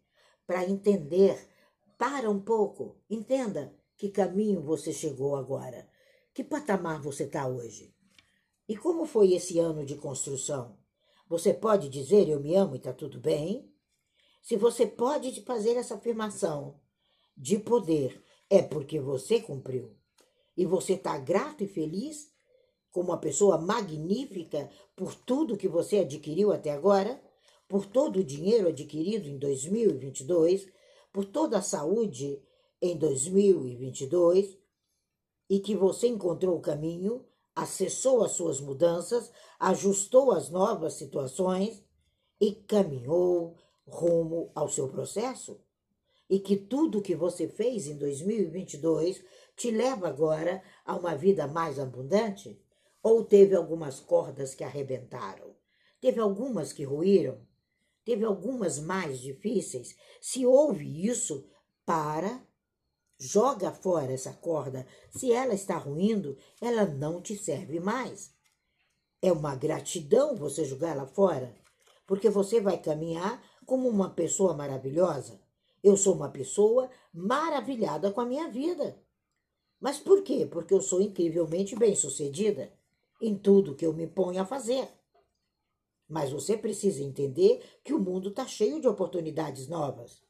para 0.47 0.65
entender, 0.65 1.49
para 1.99 2.31
um 2.31 2.41
pouco, 2.41 2.97
entenda 3.11 3.75
que 3.97 4.11
caminho 4.11 4.63
você 4.63 4.93
chegou 4.93 5.35
agora, 5.35 5.89
que 6.33 6.45
patamar 6.45 7.01
você 7.01 7.25
está 7.25 7.49
hoje. 7.49 7.95
E 8.69 8.77
como 8.77 9.07
foi 9.07 9.33
esse 9.33 9.59
ano 9.59 9.85
de 9.85 9.97
construção? 9.97 10.77
Você 11.29 11.53
pode 11.55 11.89
dizer 11.89 12.29
eu 12.29 12.39
me 12.39 12.55
amo 12.55 12.75
e 12.75 12.79
está 12.79 12.93
tudo 12.93 13.19
bem? 13.19 13.73
Se 14.47 14.57
você 14.57 14.87
pode 14.87 15.43
fazer 15.43 15.77
essa 15.77 15.97
afirmação 15.97 16.79
de 17.37 17.59
poder, 17.59 18.23
é 18.49 18.63
porque 18.63 19.01
você 19.01 19.41
cumpriu. 19.41 19.97
E 20.57 20.65
você 20.65 20.93
está 20.93 21.19
grato 21.19 21.65
e 21.65 21.67
feliz 21.67 22.33
como 22.93 23.09
uma 23.09 23.19
pessoa 23.19 23.59
magnífica 23.59 24.71
por 24.95 25.17
tudo 25.17 25.57
que 25.57 25.67
você 25.67 25.99
adquiriu 25.99 26.53
até 26.53 26.71
agora, 26.71 27.21
por 27.67 27.87
todo 27.87 28.21
o 28.21 28.25
dinheiro 28.25 28.69
adquirido 28.69 29.29
em 29.29 29.37
2022, 29.37 30.69
por 31.13 31.25
toda 31.25 31.59
a 31.59 31.63
saúde 31.63 32.41
em 32.81 32.97
2022 32.97 34.57
e 35.51 35.59
que 35.59 35.75
você 35.75 36.07
encontrou 36.07 36.57
o 36.57 36.63
caminho, 36.63 37.27
acessou 37.53 38.23
as 38.23 38.31
suas 38.31 38.61
mudanças, 38.61 39.29
ajustou 39.59 40.31
as 40.31 40.51
novas 40.51 40.93
situações 40.93 41.85
e 42.41 42.53
caminhou 42.53 43.57
rumo 43.87 44.51
ao 44.55 44.69
seu 44.69 44.89
processo? 44.89 45.61
E 46.29 46.41
que 46.41 46.57
tudo 46.57 47.03
que 47.03 47.15
você 47.15 47.49
fez 47.49 47.87
em 47.87 47.97
2022 47.97 49.23
te 49.57 49.71
leva 49.71 50.09
agora 50.09 50.63
a 50.85 50.97
uma 50.97 51.15
vida 51.15 51.47
mais 51.47 51.79
abundante? 51.79 52.61
Ou 53.03 53.25
teve 53.25 53.55
algumas 53.55 54.01
cordas 54.01 54.55
que 54.55 54.65
arrebentaram? 54.65 55.55
Teve 56.01 56.21
algumas 56.21 56.73
que 56.73 56.83
ruíram? 56.83 57.47
Teve 58.05 58.25
algumas 58.25 58.79
mais 58.79 59.21
difíceis? 59.21 59.97
Se 60.21 60.45
houve 60.45 61.07
isso, 61.07 61.49
para, 61.85 62.45
joga 63.19 63.73
fora 63.73 64.13
essa 64.13 64.33
corda. 64.33 64.87
Se 65.11 65.33
ela 65.33 65.55
está 65.55 65.77
ruindo, 65.77 66.37
ela 66.61 66.85
não 66.85 67.21
te 67.21 67.37
serve 67.37 67.81
mais. 67.81 68.35
É 69.23 69.33
uma 69.33 69.55
gratidão 69.55 70.37
você 70.37 70.65
jogar 70.65 70.91
ela 70.91 71.07
fora, 71.07 71.55
porque 72.07 72.29
você 72.29 72.61
vai 72.61 72.79
caminhar 72.81 73.43
como 73.67 73.89
uma 73.89 74.11
pessoa 74.11 74.55
maravilhosa. 74.55 75.41
Eu 75.83 75.97
sou 75.97 76.15
uma 76.15 76.31
pessoa 76.31 76.89
maravilhada 77.13 78.11
com 78.11 78.21
a 78.21 78.27
minha 78.27 78.49
vida. 78.49 78.99
Mas 79.79 79.99
por 79.99 80.23
quê? 80.23 80.47
Porque 80.51 80.73
eu 80.73 80.81
sou 80.81 81.01
incrivelmente 81.01 81.77
bem-sucedida 81.77 82.73
em 83.21 83.37
tudo 83.37 83.75
que 83.75 83.85
eu 83.85 83.93
me 83.93 84.07
ponho 84.07 84.41
a 84.41 84.47
fazer. 84.47 84.89
Mas 86.09 86.31
você 86.31 86.57
precisa 86.57 87.03
entender 87.03 87.63
que 87.85 87.93
o 87.93 87.99
mundo 87.99 88.31
está 88.31 88.47
cheio 88.47 88.81
de 88.81 88.89
oportunidades 88.89 89.69
novas 89.69 90.23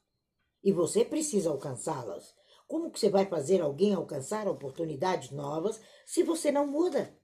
e 0.64 0.72
você 0.72 1.04
precisa 1.04 1.50
alcançá-las. 1.50 2.34
Como 2.66 2.90
que 2.90 2.98
você 2.98 3.08
vai 3.08 3.26
fazer 3.26 3.60
alguém 3.60 3.94
alcançar 3.94 4.48
oportunidades 4.48 5.30
novas 5.30 5.80
se 6.04 6.22
você 6.22 6.50
não 6.50 6.66
muda? 6.66 7.16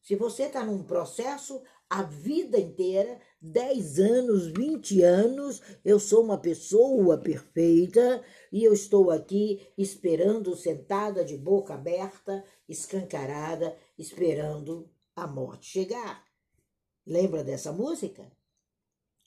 Se 0.00 0.16
você 0.16 0.44
está 0.44 0.64
num 0.64 0.82
processo 0.82 1.62
a 1.92 2.04
vida 2.04 2.58
inteira, 2.58 3.20
10 3.42 3.98
anos, 3.98 4.46
20 4.46 5.02
anos, 5.02 5.60
eu 5.84 6.00
sou 6.00 6.24
uma 6.24 6.38
pessoa 6.38 7.18
perfeita 7.18 8.24
e 8.50 8.64
eu 8.64 8.72
estou 8.72 9.10
aqui 9.10 9.60
esperando, 9.76 10.56
sentada 10.56 11.22
de 11.22 11.36
boca 11.36 11.74
aberta, 11.74 12.42
escancarada, 12.66 13.76
esperando 13.98 14.90
a 15.14 15.26
morte 15.26 15.66
chegar. 15.66 16.24
Lembra 17.06 17.44
dessa 17.44 17.70
música? 17.74 18.32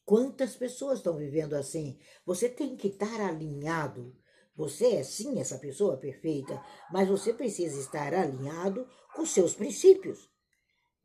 Quantas 0.03 0.55
pessoas 0.55 0.97
estão 0.97 1.17
vivendo 1.17 1.53
assim? 1.53 1.99
Você 2.25 2.49
tem 2.49 2.75
que 2.75 2.87
estar 2.87 3.21
alinhado. 3.21 4.17
Você 4.55 4.87
é 4.95 5.03
sim 5.03 5.39
essa 5.39 5.59
pessoa 5.59 5.97
perfeita, 5.97 6.59
mas 6.91 7.07
você 7.07 7.31
precisa 7.31 7.79
estar 7.79 8.11
alinhado 8.11 8.87
com 9.13 9.23
seus 9.23 9.53
princípios 9.53 10.33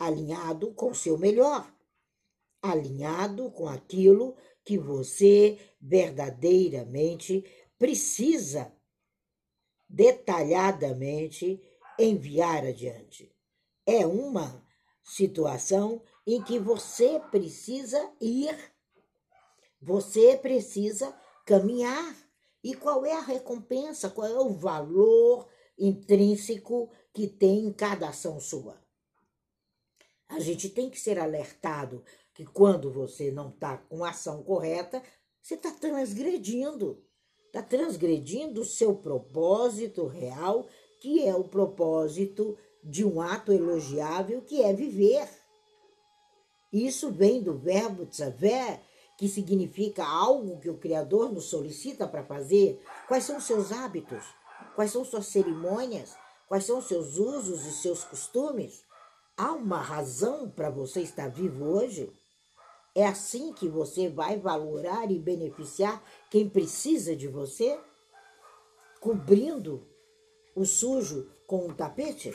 alinhado 0.01 0.73
com 0.73 0.93
o 0.93 0.95
seu 0.95 1.19
melhor, 1.19 1.71
alinhado 2.63 3.51
com 3.51 3.69
aquilo 3.69 4.35
que 4.65 4.79
você 4.79 5.59
verdadeiramente 5.79 7.45
precisa 7.79 8.73
detalhadamente 9.87 11.63
enviar 11.99 12.65
adiante. 12.65 13.31
É 13.85 14.07
uma 14.07 14.67
situação 15.05 16.03
em 16.27 16.43
que 16.43 16.59
você 16.59 17.21
precisa 17.31 18.11
ir, 18.21 18.57
você 19.83 20.39
precisa 20.39 21.15
caminhar. 21.45 22.17
E 22.63 22.75
qual 22.75 23.05
é 23.05 23.13
a 23.13 23.21
recompensa? 23.21 24.09
Qual 24.09 24.27
é 24.27 24.39
o 24.39 24.55
valor 24.55 25.49
intrínseco 25.79 26.91
que 27.13 27.27
tem 27.27 27.67
em 27.67 27.73
cada 27.73 28.09
ação 28.09 28.39
sua? 28.39 28.81
A 30.31 30.39
gente 30.39 30.69
tem 30.69 30.89
que 30.89 30.99
ser 30.99 31.19
alertado 31.19 32.03
que 32.33 32.45
quando 32.45 32.91
você 32.91 33.31
não 33.31 33.49
está 33.49 33.77
com 33.77 34.05
a 34.05 34.11
ação 34.11 34.43
correta, 34.43 35.03
você 35.43 35.55
está 35.55 35.71
transgredindo. 35.73 37.03
Está 37.47 37.63
transgredindo 37.63 38.61
o 38.61 38.65
seu 38.65 38.95
propósito 38.95 40.07
real, 40.07 40.69
que 41.01 41.27
é 41.27 41.35
o 41.35 41.45
propósito 41.45 42.57
de 42.83 43.05
um 43.05 43.21
ato 43.21 43.53
elogiável, 43.53 44.41
que 44.43 44.63
é 44.63 44.73
viver. 44.73 45.29
Isso 46.73 47.11
vem 47.11 47.43
do 47.43 47.59
verbo 47.59 48.07
tzavé, 48.07 48.81
que 49.19 49.29
significa 49.29 50.07
algo 50.07 50.61
que 50.61 50.71
o 50.71 50.79
Criador 50.79 51.33
nos 51.33 51.47
solicita 51.47 52.07
para 52.07 52.25
fazer. 52.25 52.81
Quais 53.09 53.25
são 53.25 53.39
os 53.39 53.45
seus 53.45 53.73
hábitos? 53.73 54.25
Quais 54.77 54.93
são 54.93 55.05
suas 55.05 55.27
cerimônias? 55.27 56.15
Quais 56.47 56.65
são 56.65 56.79
os 56.79 56.87
seus 56.87 57.17
usos 57.17 57.67
e 57.67 57.73
seus 57.73 58.05
costumes? 58.05 58.85
Há 59.43 59.53
uma 59.53 59.81
razão 59.81 60.51
para 60.51 60.69
você 60.69 61.01
estar 61.01 61.29
vivo 61.29 61.65
hoje? 61.65 62.13
É 62.95 63.07
assim 63.07 63.55
que 63.55 63.71
você 63.71 64.07
vai 64.07 64.39
valorar 64.39 65.11
e 65.11 65.19
beneficiar 65.19 66.05
quem 66.31 66.47
precisa 66.47 67.17
de 67.17 67.27
você? 67.27 67.81
Cobrindo 69.01 69.89
o 70.55 70.67
sujo 70.67 71.27
com 71.47 71.69
um 71.69 71.75
tapete? 71.75 72.35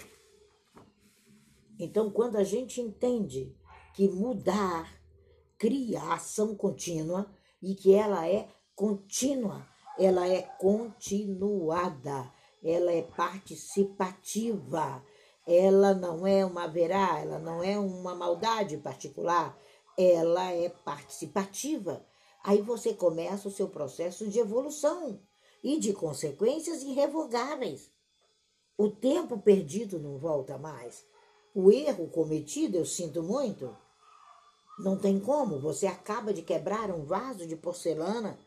Então, 1.78 2.10
quando 2.10 2.38
a 2.38 2.44
gente 2.44 2.82
entende 2.82 3.56
que 3.94 4.10
mudar 4.10 4.92
cria 5.60 6.02
ação 6.12 6.56
contínua 6.56 7.32
e 7.62 7.76
que 7.76 7.94
ela 7.94 8.28
é 8.28 8.50
contínua, 8.76 9.64
ela 10.00 10.28
é 10.28 10.42
continuada, 10.42 12.34
ela 12.64 12.92
é 12.92 13.04
participativa, 13.04 15.06
ela 15.46 15.94
não 15.94 16.26
é 16.26 16.46
uma 16.46 16.68
verá, 16.68 17.20
ela 17.20 17.40
não 17.40 17.64
é 17.64 17.78
uma 17.78 18.16
maldade 18.16 18.78
particular, 18.78 19.58
ela 19.98 20.52
é 20.52 20.70
participativa. 20.70 22.06
Aí 22.44 22.62
você 22.62 22.94
começa 22.94 23.48
o 23.48 23.52
seu 23.52 23.68
processo 23.70 24.28
de 24.28 24.40
evolução 24.40 25.20
e 25.64 25.80
de 25.80 25.94
consequências 25.94 26.84
irrevogáveis. 26.84 27.92
O 28.78 28.90
tempo 28.90 29.38
perdido 29.38 30.00
não 30.00 30.18
volta 30.18 30.58
mais. 30.58 31.06
O 31.54 31.72
erro 31.72 32.08
cometido, 32.10 32.78
eu 32.78 32.86
sinto 32.86 33.24
muito. 33.24 33.76
Não 34.78 34.98
tem 34.98 35.20
como, 35.20 35.60
você 35.60 35.88
acaba 35.88 36.34
de 36.34 36.42
quebrar 36.42 36.92
um 36.92 37.06
vaso 37.06 37.48
de 37.48 37.56
porcelana 37.56 38.38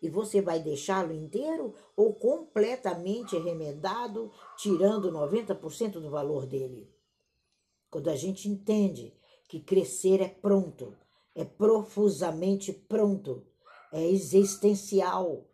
e 0.00 0.08
você 0.08 0.40
vai 0.40 0.60
deixá-lo 0.60 1.12
inteiro 1.12 1.74
ou 1.96 2.14
completamente 2.14 3.36
remendado, 3.38 4.30
tirando 4.56 5.10
90% 5.10 5.92
do 5.92 6.10
valor 6.10 6.46
dele. 6.46 6.88
Quando 7.90 8.08
a 8.08 8.16
gente 8.16 8.48
entende 8.48 9.14
que 9.48 9.60
crescer 9.60 10.20
é 10.20 10.28
pronto, 10.28 10.96
é 11.34 11.44
profusamente 11.44 12.72
pronto, 12.72 13.44
é 13.92 14.08
existencial. 14.08 15.44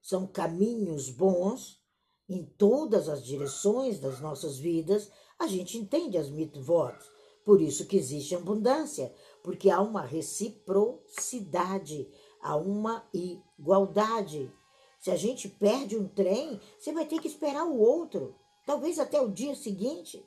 São 0.00 0.26
caminhos 0.26 1.10
bons 1.10 1.80
em 2.28 2.44
todas 2.44 3.08
as 3.08 3.24
direções 3.24 4.00
das 4.00 4.20
nossas 4.20 4.58
vidas. 4.58 5.10
A 5.38 5.46
gente 5.46 5.78
entende 5.78 6.18
as 6.18 6.28
mitvotes. 6.30 7.08
Por 7.44 7.60
isso 7.60 7.86
que 7.86 7.96
existe 7.96 8.34
abundância, 8.34 9.14
porque 9.42 9.70
há 9.70 9.80
uma 9.80 10.02
reciprocidade, 10.02 12.08
há 12.46 12.56
uma 12.56 13.04
igualdade. 13.12 14.52
Se 15.00 15.10
a 15.10 15.16
gente 15.16 15.48
perde 15.48 15.96
um 15.96 16.06
trem, 16.06 16.60
você 16.78 16.92
vai 16.92 17.04
ter 17.04 17.20
que 17.20 17.26
esperar 17.26 17.64
o 17.64 17.78
outro, 17.78 18.36
talvez 18.64 18.98
até 18.98 19.20
o 19.20 19.30
dia 19.30 19.54
seguinte. 19.54 20.24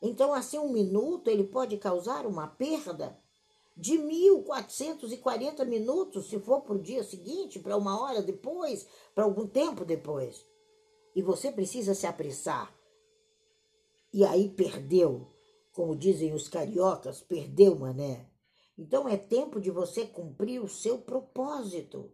Então, 0.00 0.32
assim, 0.32 0.58
um 0.58 0.72
minuto 0.72 1.28
ele 1.28 1.44
pode 1.44 1.76
causar 1.76 2.26
uma 2.26 2.48
perda 2.48 3.16
de 3.76 3.92
1.440 3.92 5.64
minutos, 5.66 6.28
se 6.28 6.38
for 6.40 6.62
para 6.62 6.74
o 6.74 6.82
dia 6.82 7.04
seguinte, 7.04 7.60
para 7.60 7.76
uma 7.76 8.00
hora 8.02 8.22
depois, 8.22 8.86
para 9.14 9.24
algum 9.24 9.46
tempo 9.46 9.84
depois. 9.84 10.44
E 11.14 11.22
você 11.22 11.52
precisa 11.52 11.94
se 11.94 12.06
apressar. 12.06 12.74
E 14.12 14.24
aí 14.24 14.48
perdeu, 14.48 15.28
como 15.72 15.94
dizem 15.94 16.34
os 16.34 16.48
cariocas, 16.48 17.20
perdeu, 17.20 17.78
mané. 17.78 18.31
Então 18.76 19.08
é 19.08 19.16
tempo 19.16 19.60
de 19.60 19.70
você 19.70 20.06
cumprir 20.06 20.62
o 20.62 20.68
seu 20.68 20.98
propósito, 20.98 22.10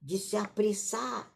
de 0.00 0.18
se 0.18 0.36
apressar, 0.36 1.34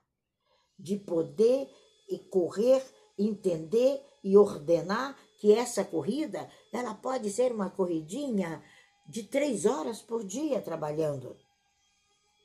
de 0.79 0.97
poder 0.97 1.69
e 2.09 2.19
correr, 2.19 2.83
entender 3.19 4.03
e 4.23 4.37
ordenar 4.37 5.19
que 5.39 5.53
essa 5.53 5.85
corrida, 5.85 6.49
ela 6.73 6.95
pode 6.95 7.31
ser 7.31 7.53
uma 7.53 7.71
corridinha 7.71 8.63
de 9.09 9.25
três 9.25 9.65
horas 9.67 10.01
por 10.01 10.25
dia 10.25 10.61
trabalhando. 10.61 11.37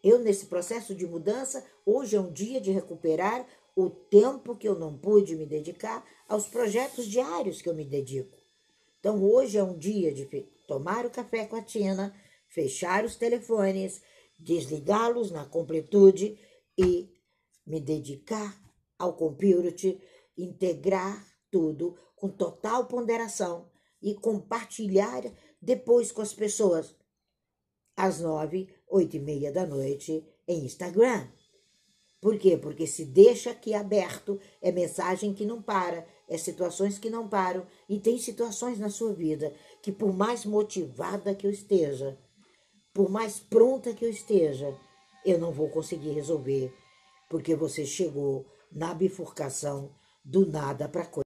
Eu, 0.03 0.19
nesse 0.19 0.45
processo 0.47 0.95
de 0.95 1.05
mudança, 1.05 1.65
hoje 1.85 2.15
é 2.15 2.19
um 2.19 2.31
dia 2.31 2.61
de 2.61 2.71
recuperar 2.71 3.45
o 3.75 3.89
tempo 3.89 4.55
que 4.55 4.67
eu 4.67 4.77
não 4.77 4.97
pude 4.97 5.35
me 5.35 5.45
dedicar 5.45 6.05
aos 6.27 6.47
projetos 6.47 7.05
diários 7.05 7.61
que 7.61 7.67
eu 7.67 7.75
me 7.75 7.83
dedico. 7.83 8.37
Então, 8.99 9.23
hoje 9.23 9.57
é 9.57 9.63
um 9.63 9.77
dia 9.77 10.13
de 10.13 10.25
tomar 10.67 11.05
o 11.05 11.09
café 11.09 11.45
com 11.45 11.55
a 11.55 11.61
Tina, 11.61 12.13
fechar 12.47 13.03
os 13.05 13.15
telefones, 13.15 14.01
desligá-los 14.37 15.31
na 15.31 15.45
completude 15.45 16.37
e 16.77 17.09
me 17.65 17.79
dedicar 17.79 18.61
ao 18.97 19.15
computer, 19.15 19.99
integrar 20.37 21.25
tudo 21.49 21.97
com 22.15 22.29
total 22.29 22.87
ponderação 22.87 23.69
e 24.01 24.13
compartilhar 24.13 25.23
depois 25.61 26.11
com 26.11 26.21
as 26.21 26.33
pessoas. 26.33 26.95
Às 27.95 28.19
nove, 28.19 28.73
oito 28.87 29.15
e 29.15 29.19
meia 29.19 29.51
da 29.51 29.65
noite 29.65 30.25
em 30.47 30.65
Instagram. 30.65 31.27
Por 32.25 32.39
quê? 32.39 32.57
Porque 32.57 32.87
se 32.87 33.05
deixa 33.05 33.51
aqui 33.51 33.75
aberto, 33.75 34.39
é 34.59 34.71
mensagem 34.71 35.31
que 35.31 35.45
não 35.45 35.61
para, 35.61 36.07
é 36.27 36.39
situações 36.39 36.97
que 36.97 37.07
não 37.07 37.27
param, 37.27 37.67
e 37.87 37.99
tem 37.99 38.17
situações 38.17 38.79
na 38.79 38.89
sua 38.89 39.13
vida 39.13 39.53
que, 39.79 39.91
por 39.91 40.11
mais 40.11 40.43
motivada 40.43 41.35
que 41.35 41.45
eu 41.45 41.51
esteja, 41.51 42.17
por 42.91 43.11
mais 43.11 43.39
pronta 43.39 43.93
que 43.93 44.03
eu 44.03 44.09
esteja, 44.09 44.75
eu 45.23 45.37
não 45.37 45.51
vou 45.51 45.69
conseguir 45.69 46.13
resolver, 46.13 46.73
porque 47.29 47.53
você 47.53 47.85
chegou 47.85 48.43
na 48.71 48.91
bifurcação 48.95 49.91
do 50.23 50.47
nada 50.47 50.89
para 50.89 51.05
coisa. 51.05 51.24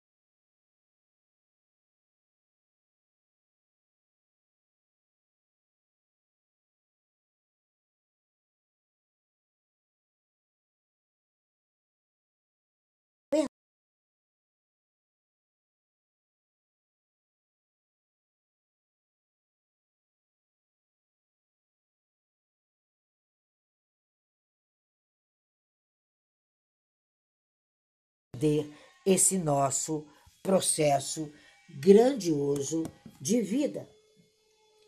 De 28.37 28.71
esse 29.05 29.37
nosso 29.37 30.05
processo 30.43 31.31
grandioso 31.79 32.83
de 33.19 33.41
vida. 33.41 33.87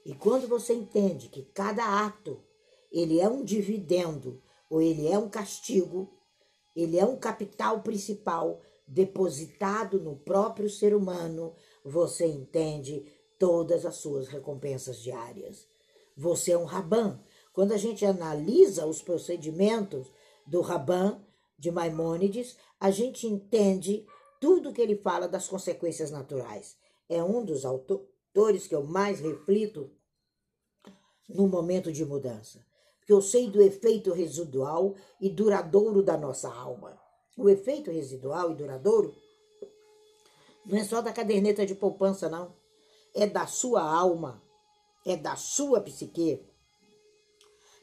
E 0.05 0.13
quando 0.13 0.47
você 0.47 0.73
entende 0.73 1.27
que 1.27 1.43
cada 1.43 2.05
ato 2.05 2.41
ele 2.91 3.19
é 3.19 3.27
um 3.27 3.43
dividendo 3.43 4.41
ou 4.69 4.81
ele 4.81 5.07
é 5.07 5.17
um 5.17 5.29
castigo, 5.29 6.09
ele 6.75 6.97
é 6.97 7.05
um 7.05 7.17
capital 7.17 7.81
principal 7.81 8.61
depositado 8.87 9.99
no 9.99 10.15
próprio 10.15 10.69
ser 10.69 10.95
humano, 10.95 11.53
você 11.83 12.25
entende 12.25 13.05
todas 13.37 13.85
as 13.85 13.95
suas 13.95 14.27
recompensas 14.27 15.01
diárias. 15.01 15.67
Você 16.17 16.51
é 16.51 16.57
um 16.57 16.65
Raban. 16.65 17.19
Quando 17.53 17.71
a 17.71 17.77
gente 17.77 18.05
analisa 18.05 18.85
os 18.85 19.01
procedimentos 19.01 20.11
do 20.45 20.61
Raban 20.61 21.21
de 21.59 21.69
Maimônides, 21.69 22.57
a 22.79 22.89
gente 22.89 23.27
entende 23.27 24.07
tudo 24.39 24.71
que 24.71 24.81
ele 24.81 24.95
fala 24.95 25.27
das 25.27 25.47
consequências 25.47 26.09
naturais. 26.09 26.77
É 27.09 27.21
um 27.21 27.43
dos 27.43 27.65
autores 27.65 28.65
que 28.65 28.73
eu 28.73 28.83
mais 28.83 29.19
reflito 29.19 29.91
no 31.27 31.47
momento 31.47 31.91
de 31.91 32.05
mudança, 32.05 32.65
porque 32.97 33.11
eu 33.11 33.21
sei 33.21 33.49
do 33.49 33.61
efeito 33.61 34.13
residual 34.13 34.95
e 35.19 35.29
duradouro 35.29 36.01
da 36.01 36.17
nossa 36.17 36.51
alma. 36.51 36.99
O 37.37 37.49
efeito 37.49 37.91
residual 37.91 38.51
e 38.51 38.55
duradouro 38.55 39.13
não 40.65 40.77
é 40.77 40.83
só 40.83 41.01
da 41.01 41.11
caderneta 41.11 41.65
de 41.65 41.75
poupança, 41.75 42.29
não. 42.29 42.55
É 43.13 43.27
da 43.27 43.47
sua 43.47 43.81
alma, 43.81 44.41
é 45.05 45.17
da 45.17 45.35
sua 45.35 45.81
psique. 45.81 46.45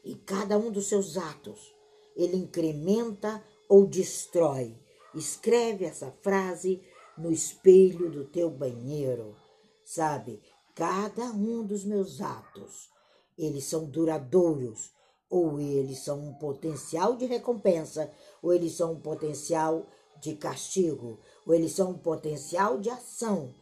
E 0.03 0.15
cada 0.15 0.57
um 0.57 0.71
dos 0.71 0.87
seus 0.87 1.17
atos, 1.17 1.75
ele 2.15 2.37
incrementa 2.37 3.43
ou 3.69 3.85
destrói. 3.85 4.75
Escreve 5.13 5.85
essa 5.85 6.11
frase 6.21 6.81
no 7.17 7.31
espelho 7.31 8.11
do 8.11 8.25
teu 8.25 8.49
banheiro, 8.49 9.35
sabe? 9.83 10.41
Cada 10.75 11.31
um 11.31 11.65
dos 11.65 11.83
meus 11.83 12.21
atos, 12.21 12.89
eles 13.37 13.63
são 13.63 13.85
duradouros, 13.85 14.91
ou 15.29 15.59
eles 15.59 15.99
são 15.99 16.19
um 16.19 16.33
potencial 16.35 17.15
de 17.15 17.25
recompensa, 17.25 18.11
ou 18.41 18.53
eles 18.53 18.73
são 18.73 18.93
um 18.93 18.99
potencial 18.99 19.87
de 20.21 20.35
castigo, 20.35 21.19
ou 21.45 21.53
eles 21.53 21.71
são 21.71 21.91
um 21.91 21.97
potencial 21.97 22.79
de 22.79 22.89
ação, 22.89 23.53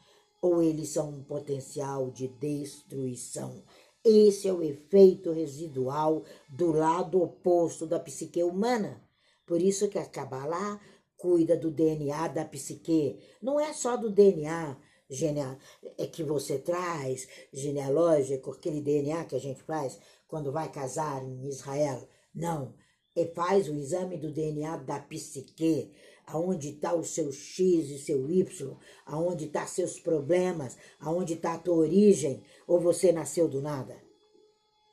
ou 0.42 0.62
eles 0.62 0.90
são 0.90 1.10
um 1.10 1.24
potencial 1.24 2.12
de 2.12 2.28
destruição. 2.28 3.64
Esse 4.04 4.48
é 4.48 4.54
o 4.54 4.62
efeito 4.62 5.32
residual 5.32 6.24
do 6.50 6.72
lado 6.72 7.22
oposto 7.22 7.88
da 7.88 8.00
psique 8.00 8.44
humana. 8.44 9.02
Por 9.46 9.62
isso 9.62 9.88
que 9.88 10.00
a 10.00 10.06
Kabbalah 10.06 10.80
cuida 11.18 11.56
do 11.56 11.72
DNA 11.72 12.28
da 12.30 12.46
psique. 12.46 13.20
Não 13.42 13.60
é 13.60 13.74
só 13.74 13.96
do 13.96 14.10
DNA 14.10 14.78
é 15.98 16.08
que 16.08 16.24
você 16.24 16.58
traz, 16.58 17.28
genealógico, 17.54 18.52
aquele 18.52 18.82
DNA 18.82 19.24
que 19.26 19.36
a 19.36 19.40
gente 19.40 19.62
faz 19.62 20.00
quando 20.28 20.52
vai 20.52 20.72
casar 20.72 21.24
em 21.24 21.48
Israel. 21.48 22.08
Não. 22.34 22.74
E 23.16 23.28
faz 23.28 23.70
o 23.70 23.76
exame 23.76 24.18
do 24.18 24.32
DNA 24.32 24.78
da 24.78 25.00
psique 25.00 25.92
aonde 26.28 26.70
está 26.70 26.94
o 26.94 27.04
seu 27.04 27.32
X 27.32 27.90
e 27.90 28.00
seu 28.00 28.30
Y, 28.30 28.76
aonde 29.06 29.46
está 29.46 29.66
seus 29.68 30.00
problemas, 30.00 30.76
aonde 31.00 31.34
está 31.34 31.54
a 31.54 31.60
tua 31.60 31.76
origem, 31.76 32.42
ou 32.68 32.80
você 32.80 33.12
nasceu 33.12 33.48
do 33.48 33.62
nada. 33.62 33.96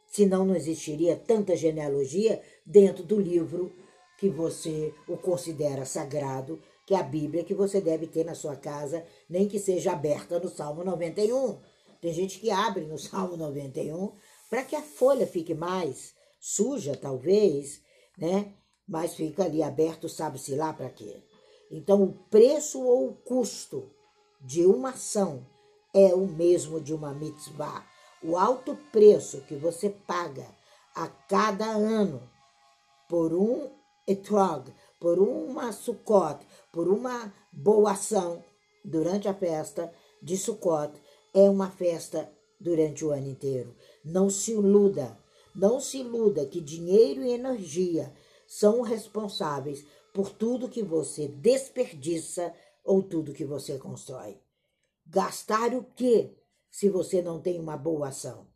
Senão 0.07 0.45
não 0.45 0.55
existiria 0.55 1.17
tanta 1.17 1.57
genealogia 1.57 2.43
dentro 2.67 3.03
do 3.03 3.19
livro 3.19 3.73
que 4.23 4.29
você 4.29 4.95
o 5.09 5.17
considera 5.17 5.85
sagrado, 5.85 6.63
que 6.87 6.95
é 6.95 6.97
a 6.97 7.03
Bíblia 7.03 7.43
que 7.43 7.55
você 7.55 7.81
deve 7.81 8.07
ter 8.07 8.25
na 8.25 8.37
sua 8.37 8.55
casa, 8.55 9.05
nem 9.29 9.49
que 9.49 9.59
seja 9.59 9.91
aberta 9.91 10.39
no 10.39 10.49
Salmo 10.49 10.85
91. 10.85 11.59
Tem 12.01 12.13
gente 12.13 12.39
que 12.39 12.49
abre 12.49 12.85
no 12.85 12.97
Salmo 12.97 13.37
91 13.37 14.13
para 14.49 14.63
que 14.63 14.77
a 14.77 14.81
folha 14.81 15.27
fique 15.27 15.55
mais 15.55 16.15
suja, 16.39 16.97
talvez, 16.97 17.83
né? 18.17 18.55
mas 18.87 19.15
fica 19.15 19.43
ali 19.43 19.61
aberto, 19.61 20.09
sabe-se 20.09 20.55
lá 20.55 20.73
para 20.73 20.89
quê. 20.89 21.25
Então, 21.69 22.05
o 22.05 22.13
preço 22.31 22.81
ou 22.81 23.09
o 23.09 23.15
custo 23.15 23.91
de 24.41 24.65
uma 24.65 24.91
ação 24.91 25.45
é 25.93 26.15
o 26.15 26.29
mesmo 26.29 26.81
de 26.81 26.95
uma 26.95 27.13
mitzvah. 27.13 27.85
O 28.23 28.37
alto 28.37 28.79
preço 28.93 29.41
que 29.49 29.57
você 29.57 29.91
paga 29.91 30.47
a 30.95 31.09
cada 31.09 31.67
ano 31.67 32.23
por 33.09 33.35
um 33.35 33.82
etrog, 34.07 34.73
por 35.01 35.19
uma 35.19 35.73
sukkot, 35.73 36.47
por 36.73 36.89
uma 36.89 37.33
boa 37.53 37.93
ação 37.93 38.43
durante 38.85 39.29
a 39.29 39.35
festa 39.35 39.93
de 40.23 40.37
Sukkot, 40.37 40.93
é 41.35 41.49
uma 41.49 41.71
festa 41.71 42.31
durante 42.61 43.05
o 43.05 43.11
ano 43.11 43.29
inteiro. 43.29 43.75
Não 44.05 44.31
se 44.31 44.53
iluda, 44.53 45.19
não 45.55 45.81
se 45.81 45.99
iluda 45.99 46.47
que 46.47 46.61
dinheiro 46.61 47.23
e 47.23 47.33
energia 47.33 48.13
são 48.47 48.83
responsáveis 48.83 49.85
por 50.13 50.31
tudo 50.31 50.69
que 50.69 50.83
você 50.83 51.29
desperdiça 51.29 52.55
ou 52.85 53.03
tudo 53.03 53.33
que 53.33 53.45
você 53.45 53.79
constrói. 53.79 54.39
Gastar 55.07 55.75
o 55.75 55.85
quê 55.97 56.37
se 56.71 56.89
você 56.89 57.21
não 57.21 57.41
tem 57.41 57.59
uma 57.59 57.77
boa 57.77 58.09
ação? 58.09 58.47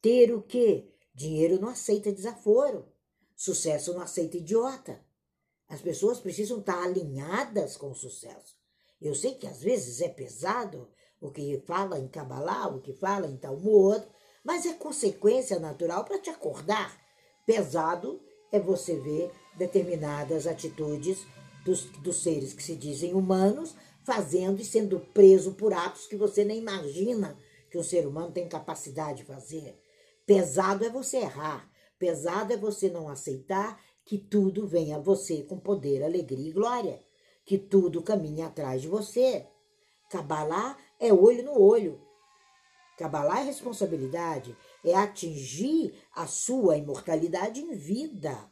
Ter 0.00 0.32
o 0.32 0.42
quê? 0.42 0.92
Dinheiro 1.14 1.60
não 1.60 1.68
aceita 1.68 2.12
desaforo. 2.12 2.86
Sucesso 3.36 3.92
não 3.92 4.00
aceita 4.00 4.38
idiota. 4.38 4.98
As 5.68 5.80
pessoas 5.80 6.18
precisam 6.18 6.60
estar 6.60 6.82
alinhadas 6.82 7.76
com 7.76 7.90
o 7.90 7.94
sucesso. 7.94 8.56
Eu 9.00 9.14
sei 9.14 9.34
que 9.34 9.46
às 9.46 9.60
vezes 9.60 10.00
é 10.00 10.08
pesado 10.08 10.88
o 11.20 11.30
que 11.30 11.62
fala 11.66 11.98
em 11.98 12.08
Kabbalah, 12.08 12.68
o 12.68 12.80
que 12.80 12.94
fala 12.94 13.26
em 13.26 13.36
Talmud, 13.36 14.02
mas 14.42 14.64
é 14.64 14.72
consequência 14.72 15.58
natural 15.58 16.04
para 16.04 16.18
te 16.18 16.30
acordar. 16.30 16.98
Pesado 17.44 18.20
é 18.50 18.58
você 18.58 18.98
ver 18.98 19.30
determinadas 19.56 20.46
atitudes 20.46 21.26
dos, 21.64 21.84
dos 22.00 22.22
seres 22.22 22.54
que 22.54 22.62
se 22.62 22.74
dizem 22.74 23.12
humanos 23.12 23.74
fazendo 24.04 24.60
e 24.60 24.64
sendo 24.64 25.00
preso 25.12 25.54
por 25.54 25.74
atos 25.74 26.06
que 26.06 26.16
você 26.16 26.44
nem 26.44 26.58
imagina 26.58 27.36
que 27.68 27.76
o 27.76 27.82
ser 27.82 28.06
humano 28.06 28.30
tem 28.30 28.48
capacidade 28.48 29.18
de 29.18 29.24
fazer. 29.24 29.76
Pesado 30.24 30.84
é 30.84 30.88
você 30.88 31.18
errar, 31.18 31.68
pesado 31.98 32.52
é 32.52 32.56
você 32.56 32.88
não 32.88 33.08
aceitar 33.08 33.80
que 34.04 34.18
tudo 34.18 34.66
vem 34.66 34.94
a 34.94 34.98
você 34.98 35.42
com 35.42 35.58
poder, 35.58 36.02
alegria 36.02 36.48
e 36.48 36.52
glória, 36.52 37.02
que 37.44 37.58
tudo 37.58 38.02
caminha 38.02 38.46
atrás 38.46 38.82
de 38.82 38.88
você. 38.88 39.46
Cabalá 40.08 40.78
é 41.00 41.12
olho 41.12 41.44
no 41.44 41.60
olho. 41.60 42.00
Cabalá 42.96 43.40
é 43.40 43.44
responsabilidade, 43.44 44.56
é 44.82 44.94
atingir 44.94 45.94
a 46.14 46.26
sua 46.26 46.78
imortalidade 46.78 47.60
em 47.60 47.74
vida, 47.74 48.50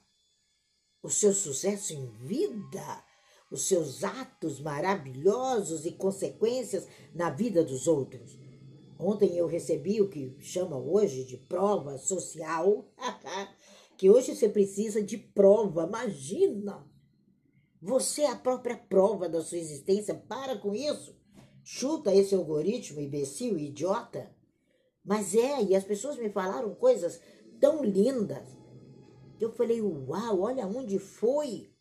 o 1.03 1.09
seu 1.09 1.33
sucesso 1.33 1.95
em 1.95 2.07
vida, 2.27 3.05
os 3.51 3.67
seus 3.67 4.05
atos 4.05 4.61
maravilhosos 4.61 5.87
e 5.87 5.93
consequências 5.93 6.87
na 7.15 7.31
vida 7.31 7.65
dos 7.65 7.87
outros. 7.87 8.44
Ontem 8.99 9.37
eu 9.37 9.47
recebi 9.47 10.01
o 10.01 10.09
que 10.09 10.37
chama 10.41 10.79
hoje 10.79 11.25
de 11.25 11.37
prova 11.37 11.99
social, 11.99 12.89
que 13.97 14.09
hoje 14.09 14.35
você 14.35 14.49
precisa 14.49 15.03
de 15.03 15.17
prova, 15.17 15.85
imagina! 15.85 16.89
Você 17.83 18.23
é 18.23 18.31
a 18.31 18.37
própria 18.37 18.77
prova 18.77 19.29
da 19.29 19.43
sua 19.43 19.59
existência, 19.59 20.15
para 20.15 20.57
com 20.57 20.75
isso. 20.75 21.15
Chuta 21.63 22.15
esse 22.15 22.35
algoritmo 22.35 23.01
imbecil 23.01 23.59
e 23.59 23.67
idiota. 23.67 24.35
Mas 25.05 25.35
é, 25.35 25.63
e 25.63 25.77
as 25.77 25.85
pessoas 25.85 26.17
me 26.17 26.31
falaram 26.31 26.75
coisas 26.75 27.21
tão 27.61 27.85
lindas. 27.85 28.47
Eu 29.39 29.53
falei, 29.53 29.83
uau, 29.83 30.41
olha 30.41 30.67
onde 30.67 30.99
foi. 30.99 31.74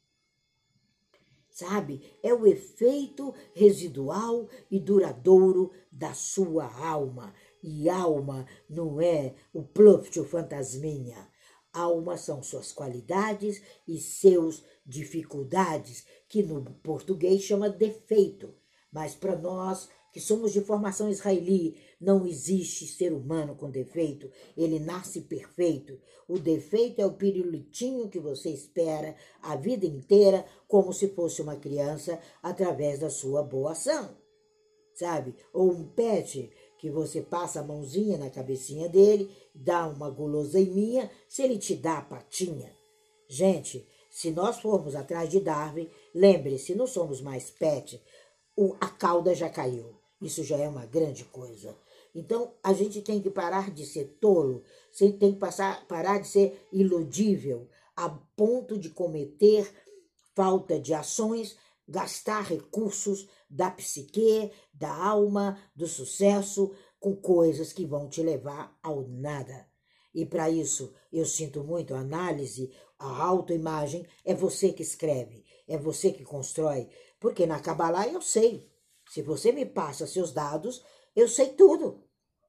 Sabe? 1.53 2.01
É 2.23 2.33
o 2.33 2.47
efeito 2.47 3.31
residual 3.53 4.49
e 4.71 4.79
duradouro 4.79 5.71
da 5.91 6.15
sua 6.15 6.65
alma. 6.65 7.31
E 7.61 7.87
alma 7.87 8.47
não 8.67 8.99
é 8.99 9.35
o 9.53 9.61
plúftio 9.61 10.25
fantasminha. 10.25 11.29
Alma 11.71 12.17
são 12.17 12.41
suas 12.41 12.71
qualidades 12.71 13.61
e 13.87 13.99
seus 13.99 14.63
dificuldades, 14.83 16.05
que 16.27 16.41
no 16.41 16.63
português 16.81 17.43
chama 17.43 17.69
defeito. 17.69 18.55
Mas 18.91 19.13
para 19.13 19.35
nós 19.35 19.87
que 20.11 20.19
somos 20.19 20.53
de 20.53 20.61
formação 20.61 21.07
israeli, 21.07 21.79
não 22.03 22.27
existe 22.27 22.85
ser 22.85 23.13
humano 23.13 23.55
com 23.55 23.71
defeito, 23.71 24.29
ele 24.57 24.77
nasce 24.77 25.21
perfeito. 25.21 25.97
O 26.27 26.37
defeito 26.37 26.99
é 26.99 27.05
o 27.05 27.13
pirulitinho 27.13 28.09
que 28.09 28.19
você 28.19 28.49
espera 28.49 29.15
a 29.41 29.55
vida 29.55 29.85
inteira, 29.85 30.45
como 30.67 30.91
se 30.91 31.07
fosse 31.09 31.41
uma 31.41 31.55
criança, 31.55 32.19
através 32.41 32.99
da 32.99 33.09
sua 33.09 33.41
boa 33.41 33.71
ação. 33.71 34.17
Sabe? 34.93 35.33
Ou 35.53 35.71
um 35.71 35.87
pet 35.87 36.51
que 36.77 36.91
você 36.91 37.21
passa 37.21 37.61
a 37.61 37.63
mãozinha 37.63 38.17
na 38.17 38.29
cabecinha 38.29 38.89
dele, 38.89 39.31
dá 39.55 39.87
uma 39.87 40.09
guloseiminha, 40.09 41.09
se 41.29 41.41
ele 41.41 41.57
te 41.57 41.73
dá 41.73 41.99
a 41.99 42.01
patinha. 42.01 42.75
Gente, 43.29 43.87
se 44.11 44.29
nós 44.29 44.59
formos 44.59 44.93
atrás 44.93 45.29
de 45.29 45.39
Darwin, 45.39 45.89
lembre-se, 46.13 46.75
não 46.75 46.85
somos 46.85 47.21
mais 47.21 47.49
pet, 47.49 48.03
a 48.81 48.89
cauda 48.89 49.33
já 49.33 49.49
caiu. 49.49 49.95
Isso 50.21 50.43
já 50.43 50.57
é 50.57 50.67
uma 50.67 50.85
grande 50.85 51.25
coisa. 51.25 51.75
Então, 52.13 52.53
a 52.63 52.73
gente 52.73 53.01
tem 53.01 53.21
que 53.21 53.29
parar 53.29 53.71
de 53.71 53.85
ser 53.85 54.17
tolo, 54.19 54.63
tem 54.97 55.33
que 55.33 55.39
passar, 55.39 55.87
parar 55.87 56.19
de 56.19 56.27
ser 56.27 56.67
iludível, 56.71 57.67
a 57.95 58.09
ponto 58.09 58.77
de 58.77 58.89
cometer 58.89 59.71
falta 60.35 60.79
de 60.79 60.93
ações, 60.93 61.57
gastar 61.87 62.41
recursos 62.41 63.27
da 63.49 63.69
psique, 63.69 64.51
da 64.73 64.93
alma, 64.93 65.59
do 65.75 65.87
sucesso, 65.87 66.71
com 66.99 67.15
coisas 67.15 67.73
que 67.73 67.85
vão 67.85 68.07
te 68.07 68.21
levar 68.21 68.77
ao 68.81 69.07
nada. 69.07 69.67
E 70.13 70.25
para 70.25 70.49
isso, 70.49 70.93
eu 71.11 71.25
sinto 71.25 71.63
muito 71.63 71.93
a 71.93 71.99
análise, 71.99 72.71
a 72.99 73.23
autoimagem, 73.23 74.05
é 74.23 74.33
você 74.33 74.71
que 74.71 74.83
escreve, 74.83 75.43
é 75.67 75.77
você 75.77 76.11
que 76.11 76.23
constrói, 76.23 76.87
porque 77.19 77.45
na 77.45 77.59
Kabbalah 77.59 78.07
eu 78.07 78.21
sei. 78.21 78.71
Se 79.09 79.21
você 79.21 79.51
me 79.51 79.65
passa 79.65 80.07
seus 80.07 80.31
dados, 80.31 80.83
eu 81.15 81.27
sei 81.27 81.49
tudo. 81.53 82.03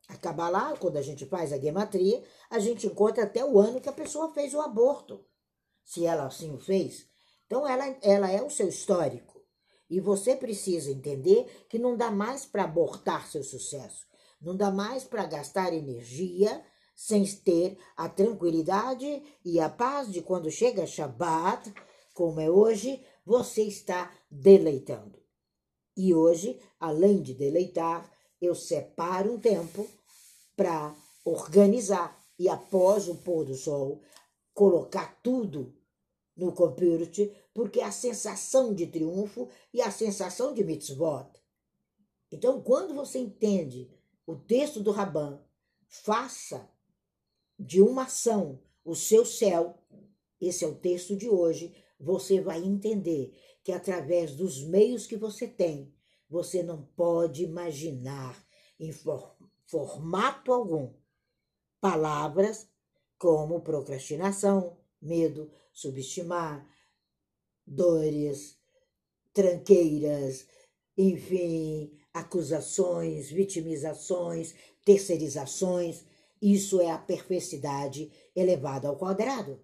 Acaba 0.08 0.48
lá, 0.48 0.76
quando 0.76 0.96
a 0.96 1.02
gente 1.02 1.24
faz 1.26 1.52
a 1.52 1.58
gematria, 1.58 2.22
a 2.50 2.58
gente 2.58 2.86
encontra 2.86 3.24
até 3.24 3.44
o 3.44 3.58
ano 3.58 3.80
que 3.80 3.88
a 3.88 3.92
pessoa 3.92 4.32
fez 4.32 4.54
o 4.54 4.60
aborto. 4.60 5.24
Se 5.82 6.04
ela 6.04 6.26
assim 6.26 6.54
o 6.54 6.58
fez, 6.58 7.06
Então, 7.46 7.68
ela, 7.68 7.84
ela 8.02 8.30
é 8.30 8.42
o 8.42 8.50
seu 8.50 8.68
histórico. 8.68 9.42
E 9.88 10.00
você 10.00 10.34
precisa 10.34 10.90
entender 10.90 11.66
que 11.68 11.78
não 11.78 11.96
dá 11.96 12.10
mais 12.10 12.46
para 12.46 12.64
abortar 12.64 13.28
seu 13.28 13.42
sucesso. 13.42 14.06
Não 14.40 14.56
dá 14.56 14.70
mais 14.70 15.04
para 15.04 15.26
gastar 15.26 15.72
energia 15.72 16.64
sem 16.96 17.24
ter 17.24 17.78
a 17.96 18.08
tranquilidade 18.08 19.22
e 19.44 19.60
a 19.60 19.68
paz 19.68 20.10
de 20.10 20.22
quando 20.22 20.50
chega 20.50 20.86
Shabbat, 20.86 21.72
como 22.12 22.40
é 22.40 22.50
hoje, 22.50 23.04
você 23.24 23.62
está 23.62 24.12
deleitando. 24.30 25.22
E 25.96 26.14
hoje, 26.14 26.60
além 26.78 27.22
de 27.22 27.34
deleitar, 27.34 28.10
eu 28.44 28.54
separo 28.54 29.32
um 29.32 29.38
tempo 29.38 29.88
para 30.56 30.94
organizar 31.24 32.22
e 32.38 32.48
após 32.48 33.08
o 33.08 33.16
pôr 33.16 33.44
do 33.44 33.54
sol 33.54 34.00
colocar 34.52 35.18
tudo 35.22 35.74
no 36.36 36.52
computer, 36.52 37.46
porque 37.52 37.80
a 37.80 37.92
sensação 37.92 38.74
de 38.74 38.86
triunfo 38.86 39.48
e 39.72 39.80
a 39.80 39.90
sensação 39.90 40.52
de 40.52 40.64
mitzvot. 40.64 41.28
Então, 42.30 42.60
quando 42.60 42.94
você 42.94 43.18
entende 43.18 43.90
o 44.26 44.34
texto 44.34 44.80
do 44.80 44.90
Raban, 44.90 45.40
faça 45.86 46.68
de 47.58 47.80
uma 47.80 48.02
ação 48.02 48.60
o 48.84 48.94
seu 48.94 49.24
céu, 49.24 49.78
esse 50.40 50.64
é 50.64 50.68
o 50.68 50.74
texto 50.74 51.16
de 51.16 51.28
hoje, 51.28 51.74
você 51.98 52.40
vai 52.40 52.62
entender 52.62 53.32
que 53.62 53.72
através 53.72 54.34
dos 54.34 54.62
meios 54.62 55.06
que 55.06 55.16
você 55.16 55.48
tem, 55.48 55.93
você 56.28 56.62
não 56.62 56.82
pode 56.96 57.44
imaginar 57.44 58.36
em 58.78 58.92
for 58.92 59.36
formato 59.66 60.52
algum 60.52 60.92
palavras 61.80 62.68
como 63.18 63.60
procrastinação, 63.60 64.76
medo, 65.00 65.50
subestimar, 65.72 66.66
dores, 67.66 68.58
tranqueiras, 69.32 70.46
enfim, 70.96 71.98
acusações, 72.12 73.30
vitimizações, 73.30 74.54
terceirizações. 74.84 76.04
Isso 76.40 76.80
é 76.80 76.90
a 76.90 76.98
perversidade 76.98 78.12
elevada 78.36 78.88
ao 78.88 78.96
quadrado. 78.96 79.60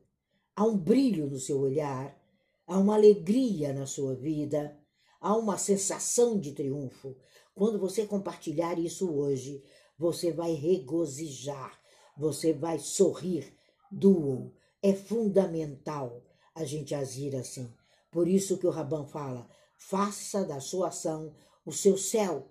Há 0.56 0.64
um 0.64 0.76
brilho 0.76 1.26
no 1.26 1.38
seu 1.38 1.60
olhar, 1.60 2.18
há 2.66 2.78
uma 2.78 2.94
alegria 2.94 3.72
na 3.72 3.86
sua 3.86 4.14
vida, 4.14 4.76
há 5.20 5.36
uma 5.36 5.58
sensação 5.58 6.38
de 6.38 6.52
triunfo. 6.52 7.16
Quando 7.54 7.78
você 7.78 8.06
compartilhar 8.06 8.78
isso 8.78 9.12
hoje, 9.12 9.62
você 9.98 10.32
vai 10.32 10.54
regozijar, 10.54 11.78
você 12.16 12.52
vai 12.52 12.78
sorrir. 12.78 13.52
Duo. 13.90 14.52
É 14.82 14.94
fundamental 14.94 16.22
a 16.54 16.64
gente 16.64 16.94
agir 16.94 17.36
assim. 17.36 17.70
Por 18.10 18.26
isso 18.26 18.56
que 18.56 18.66
o 18.66 18.70
Rabão 18.70 19.06
fala: 19.06 19.48
faça 19.76 20.44
da 20.44 20.58
sua 20.58 20.88
ação 20.88 21.34
o 21.64 21.72
seu 21.72 21.98
céu, 21.98 22.48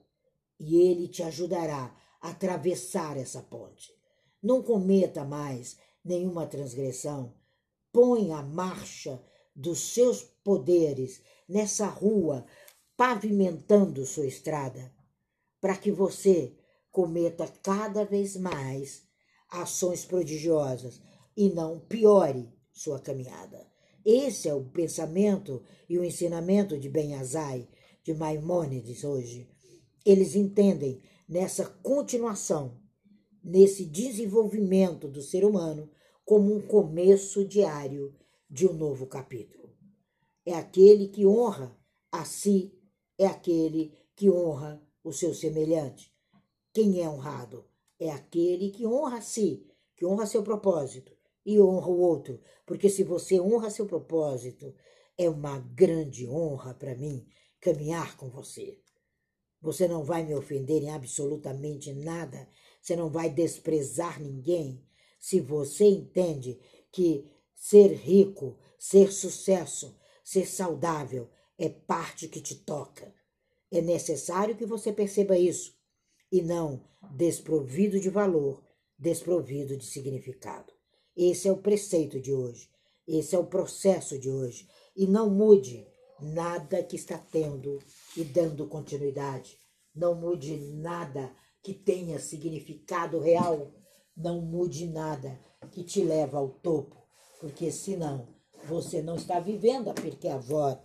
e 0.59 0.77
ele 0.77 1.07
te 1.07 1.23
ajudará 1.23 1.95
a 2.21 2.29
atravessar 2.29 3.17
essa 3.17 3.41
ponte. 3.41 3.91
Não 4.41 4.61
cometa 4.61 5.23
mais 5.23 5.77
nenhuma 6.03 6.45
transgressão. 6.45 7.33
Põe 7.91 8.31
a 8.31 8.43
marcha 8.43 9.21
dos 9.55 9.79
seus 9.93 10.23
poderes 10.23 11.21
nessa 11.49 11.87
rua, 11.87 12.45
pavimentando 12.95 14.05
sua 14.05 14.27
estrada, 14.27 14.93
para 15.59 15.75
que 15.75 15.91
você 15.91 16.53
cometa 16.91 17.47
cada 17.63 18.05
vez 18.05 18.37
mais 18.37 19.03
ações 19.49 20.05
prodigiosas 20.05 21.01
e 21.35 21.49
não 21.49 21.79
piore 21.79 22.47
sua 22.71 22.99
caminhada. 22.99 23.67
Esse 24.05 24.47
é 24.47 24.53
o 24.53 24.63
pensamento 24.63 25.63
e 25.89 25.97
o 25.97 26.03
ensinamento 26.03 26.77
de 26.77 26.87
Ben 26.87 27.15
Azai, 27.15 27.67
de 28.03 28.13
Maimônides 28.13 29.03
hoje. 29.03 29.49
Eles 30.05 30.35
entendem 30.35 31.01
nessa 31.27 31.65
continuação, 31.65 32.79
nesse 33.43 33.85
desenvolvimento 33.85 35.07
do 35.07 35.21
ser 35.21 35.43
humano, 35.43 35.89
como 36.23 36.55
um 36.55 36.61
começo 36.61 37.45
diário 37.45 38.15
de 38.49 38.67
um 38.67 38.73
novo 38.73 39.05
capítulo. 39.07 39.58
É 40.45 40.53
aquele 40.53 41.07
que 41.07 41.25
honra 41.25 41.77
a 42.11 42.25
si, 42.25 42.73
é 43.17 43.25
aquele 43.25 43.93
que 44.15 44.29
honra 44.29 44.81
o 45.03 45.11
seu 45.11 45.33
semelhante. 45.33 46.13
Quem 46.73 47.01
é 47.01 47.09
honrado? 47.09 47.65
É 47.99 48.09
aquele 48.11 48.71
que 48.71 48.85
honra 48.85 49.17
a 49.17 49.21
si, 49.21 49.67
que 49.95 50.05
honra 50.05 50.25
seu 50.25 50.43
propósito 50.43 51.11
e 51.45 51.59
honra 51.59 51.87
o 51.87 51.99
outro. 51.99 52.39
Porque 52.65 52.89
se 52.89 53.03
você 53.03 53.39
honra 53.39 53.69
seu 53.69 53.85
propósito, 53.85 54.73
é 55.17 55.29
uma 55.29 55.59
grande 55.59 56.27
honra 56.27 56.73
para 56.73 56.95
mim 56.95 57.27
caminhar 57.59 58.15
com 58.15 58.29
você. 58.29 58.79
Você 59.61 59.87
não 59.87 60.03
vai 60.03 60.23
me 60.23 60.33
ofender 60.33 60.81
em 60.81 60.89
absolutamente 60.89 61.91
nada, 61.93 62.47
você 62.81 62.95
não 62.95 63.09
vai 63.09 63.29
desprezar 63.29 64.21
ninguém. 64.21 64.81
Se 65.19 65.41
você 65.41 65.85
entende 65.85 66.57
que 66.91 67.29
ser 67.53 67.93
rico, 67.93 68.57
ser 68.77 69.11
sucesso, 69.11 69.98
ser 70.29 70.45
saudável 70.45 71.27
é 71.57 71.67
parte 71.69 72.27
que 72.27 72.39
te 72.39 72.53
toca. 72.53 73.11
É 73.71 73.81
necessário 73.81 74.55
que 74.55 74.63
você 74.63 74.93
perceba 74.93 75.35
isso 75.35 75.75
e 76.31 76.39
não 76.39 76.83
desprovido 77.15 77.99
de 77.99 78.11
valor, 78.11 78.63
desprovido 78.95 79.75
de 79.75 79.83
significado. 79.83 80.71
Esse 81.17 81.47
é 81.47 81.51
o 81.51 81.57
preceito 81.57 82.19
de 82.19 82.31
hoje, 82.31 82.69
esse 83.07 83.35
é 83.35 83.39
o 83.39 83.47
processo 83.47 84.19
de 84.19 84.29
hoje. 84.29 84.69
E 84.95 85.07
não 85.07 85.31
mude 85.31 85.87
nada 86.21 86.83
que 86.83 86.95
está 86.95 87.17
tendo 87.17 87.79
e 88.15 88.23
dando 88.23 88.67
continuidade. 88.67 89.57
Não 89.95 90.13
mude 90.13 90.55
nada 90.57 91.35
que 91.63 91.73
tenha 91.73 92.19
significado 92.19 93.19
real. 93.19 93.73
Não 94.15 94.41
mude 94.41 94.85
nada 94.85 95.39
que 95.71 95.83
te 95.83 96.03
leva 96.03 96.37
ao 96.37 96.49
topo, 96.49 96.95
porque 97.39 97.71
senão 97.71 98.38
você 98.63 99.01
não 99.01 99.15
está 99.15 99.39
vivendo 99.39 99.89
a 99.89 99.93
Pirkeavot, 99.93 100.81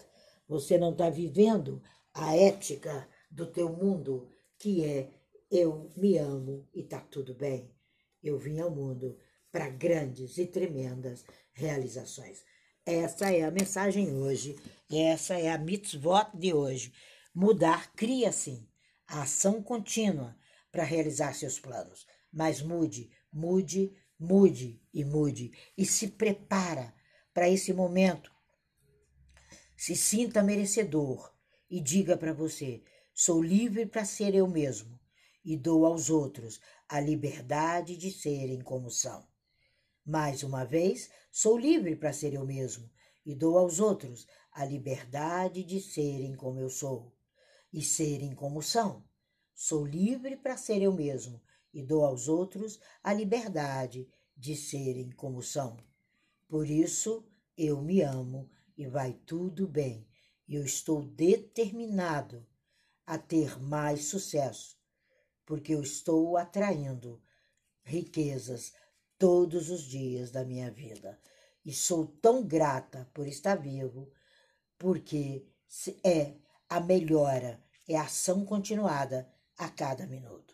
você 0.49 0.79
não 0.79 0.93
está 0.93 1.11
vivendo 1.11 1.83
a 2.13 2.37
ética 2.37 3.09
do 3.31 3.47
teu 3.47 3.71
mundo, 3.71 4.29
que 4.59 4.85
é 4.85 5.11
eu 5.51 5.91
me 5.97 6.19
amo 6.19 6.69
e 6.75 6.83
tá 6.83 7.01
tudo 7.01 7.35
bem. 7.35 7.71
Eu 8.23 8.39
vim 8.39 8.61
ao 8.61 8.71
mundo 8.71 9.19
para 9.53 9.69
grandes 9.69 10.39
e 10.39 10.47
tremendas 10.47 11.25
realizações. 11.53 12.43
Essa 12.85 13.31
é 13.31 13.43
a 13.43 13.51
mensagem 13.51 14.15
hoje, 14.17 14.57
essa 14.91 15.39
é 15.39 15.51
a 15.51 15.59
mitzvot 15.59 16.27
de 16.35 16.53
hoje. 16.53 16.93
Mudar 17.35 17.93
cria 17.95 18.33
sim 18.33 18.69
a 19.07 19.23
ação 19.23 19.63
contínua 19.63 20.37
para 20.71 20.85
realizar 20.85 21.35
seus 21.35 21.59
planos. 21.59 22.07
Mas 22.33 22.61
mude, 22.61 23.11
mude, 23.33 23.97
mude 24.19 24.83
e 24.93 25.05
mude 25.05 25.53
e 25.79 25.87
se 25.87 26.09
prepara 26.09 26.93
para 27.35 27.49
esse 27.49 27.73
momento. 27.73 28.33
Se 29.77 29.97
sinta 29.97 30.43
merecedor 30.43 31.35
e 31.69 31.81
diga 31.81 32.17
para 32.17 32.33
você: 32.33 32.83
sou 33.13 33.43
livre 33.43 33.85
para 33.85 34.05
ser 34.05 34.35
eu 34.35 34.47
mesmo 34.47 34.99
e 35.45 35.57
dou 35.57 35.85
aos 35.85 36.09
outros 36.09 36.61
a 36.89 37.01
liberdade 37.01 37.97
de 37.97 38.11
serem 38.13 38.61
como 38.61 38.89
são. 38.89 39.27
Mais 40.07 40.43
uma 40.43 40.65
vez, 40.65 41.11
sou 41.33 41.59
livre 41.59 41.97
para 41.97 42.13
ser 42.13 42.35
eu 42.35 42.47
mesmo 42.47 42.89
e 43.27 43.35
dou 43.35 43.59
aos 43.59 43.81
outros 43.81 44.27
a 44.53 44.65
liberdade 44.65 45.65
de 45.65 45.81
serem 45.81 46.37
como 46.37 46.61
eu 46.61 46.71
sou 46.71 47.13
e 47.73 47.83
serem 47.83 48.35
como 48.35 48.63
são. 48.63 49.05
Sou 49.53 49.85
livre 49.85 50.37
para 50.37 50.57
ser 50.57 50.81
eu 50.81 50.93
mesmo 50.93 51.43
e 51.73 51.83
dou 51.83 52.05
aos 52.05 52.29
outros 52.29 52.79
a 53.03 53.13
liberdade 53.13 54.09
de 54.37 54.55
serem 54.55 55.11
como 55.11 55.43
são. 55.43 55.77
Por 56.49 56.69
isso, 56.69 57.27
eu 57.57 57.81
me 57.81 58.03
amo 58.03 58.51
e 58.77 58.87
vai 58.87 59.13
tudo 59.13 59.67
bem. 59.67 60.07
Eu 60.49 60.65
estou 60.65 61.03
determinado 61.03 62.47
a 63.07 63.19
ter 63.19 63.61
mais 63.61 64.05
sucesso 64.05 64.77
porque 65.45 65.75
eu 65.75 65.83
estou 65.83 66.37
atraindo 66.37 67.23
riquezas 67.83 68.73
todos 69.19 69.71
os 69.71 69.83
dias 69.83 70.31
da 70.31 70.45
minha 70.45 70.71
vida. 70.71 71.19
E 71.65 71.73
sou 71.73 72.07
tão 72.07 72.47
grata 72.47 73.09
por 73.15 73.27
estar 73.27 73.57
vivo, 73.57 74.11
porque 74.79 75.47
é 76.03 76.35
a 76.69 76.81
melhora, 76.81 77.63
é 77.89 77.97
a 77.97 78.03
ação 78.03 78.45
continuada 78.45 79.31
a 79.57 79.69
cada 79.69 80.07
minuto. 80.07 80.54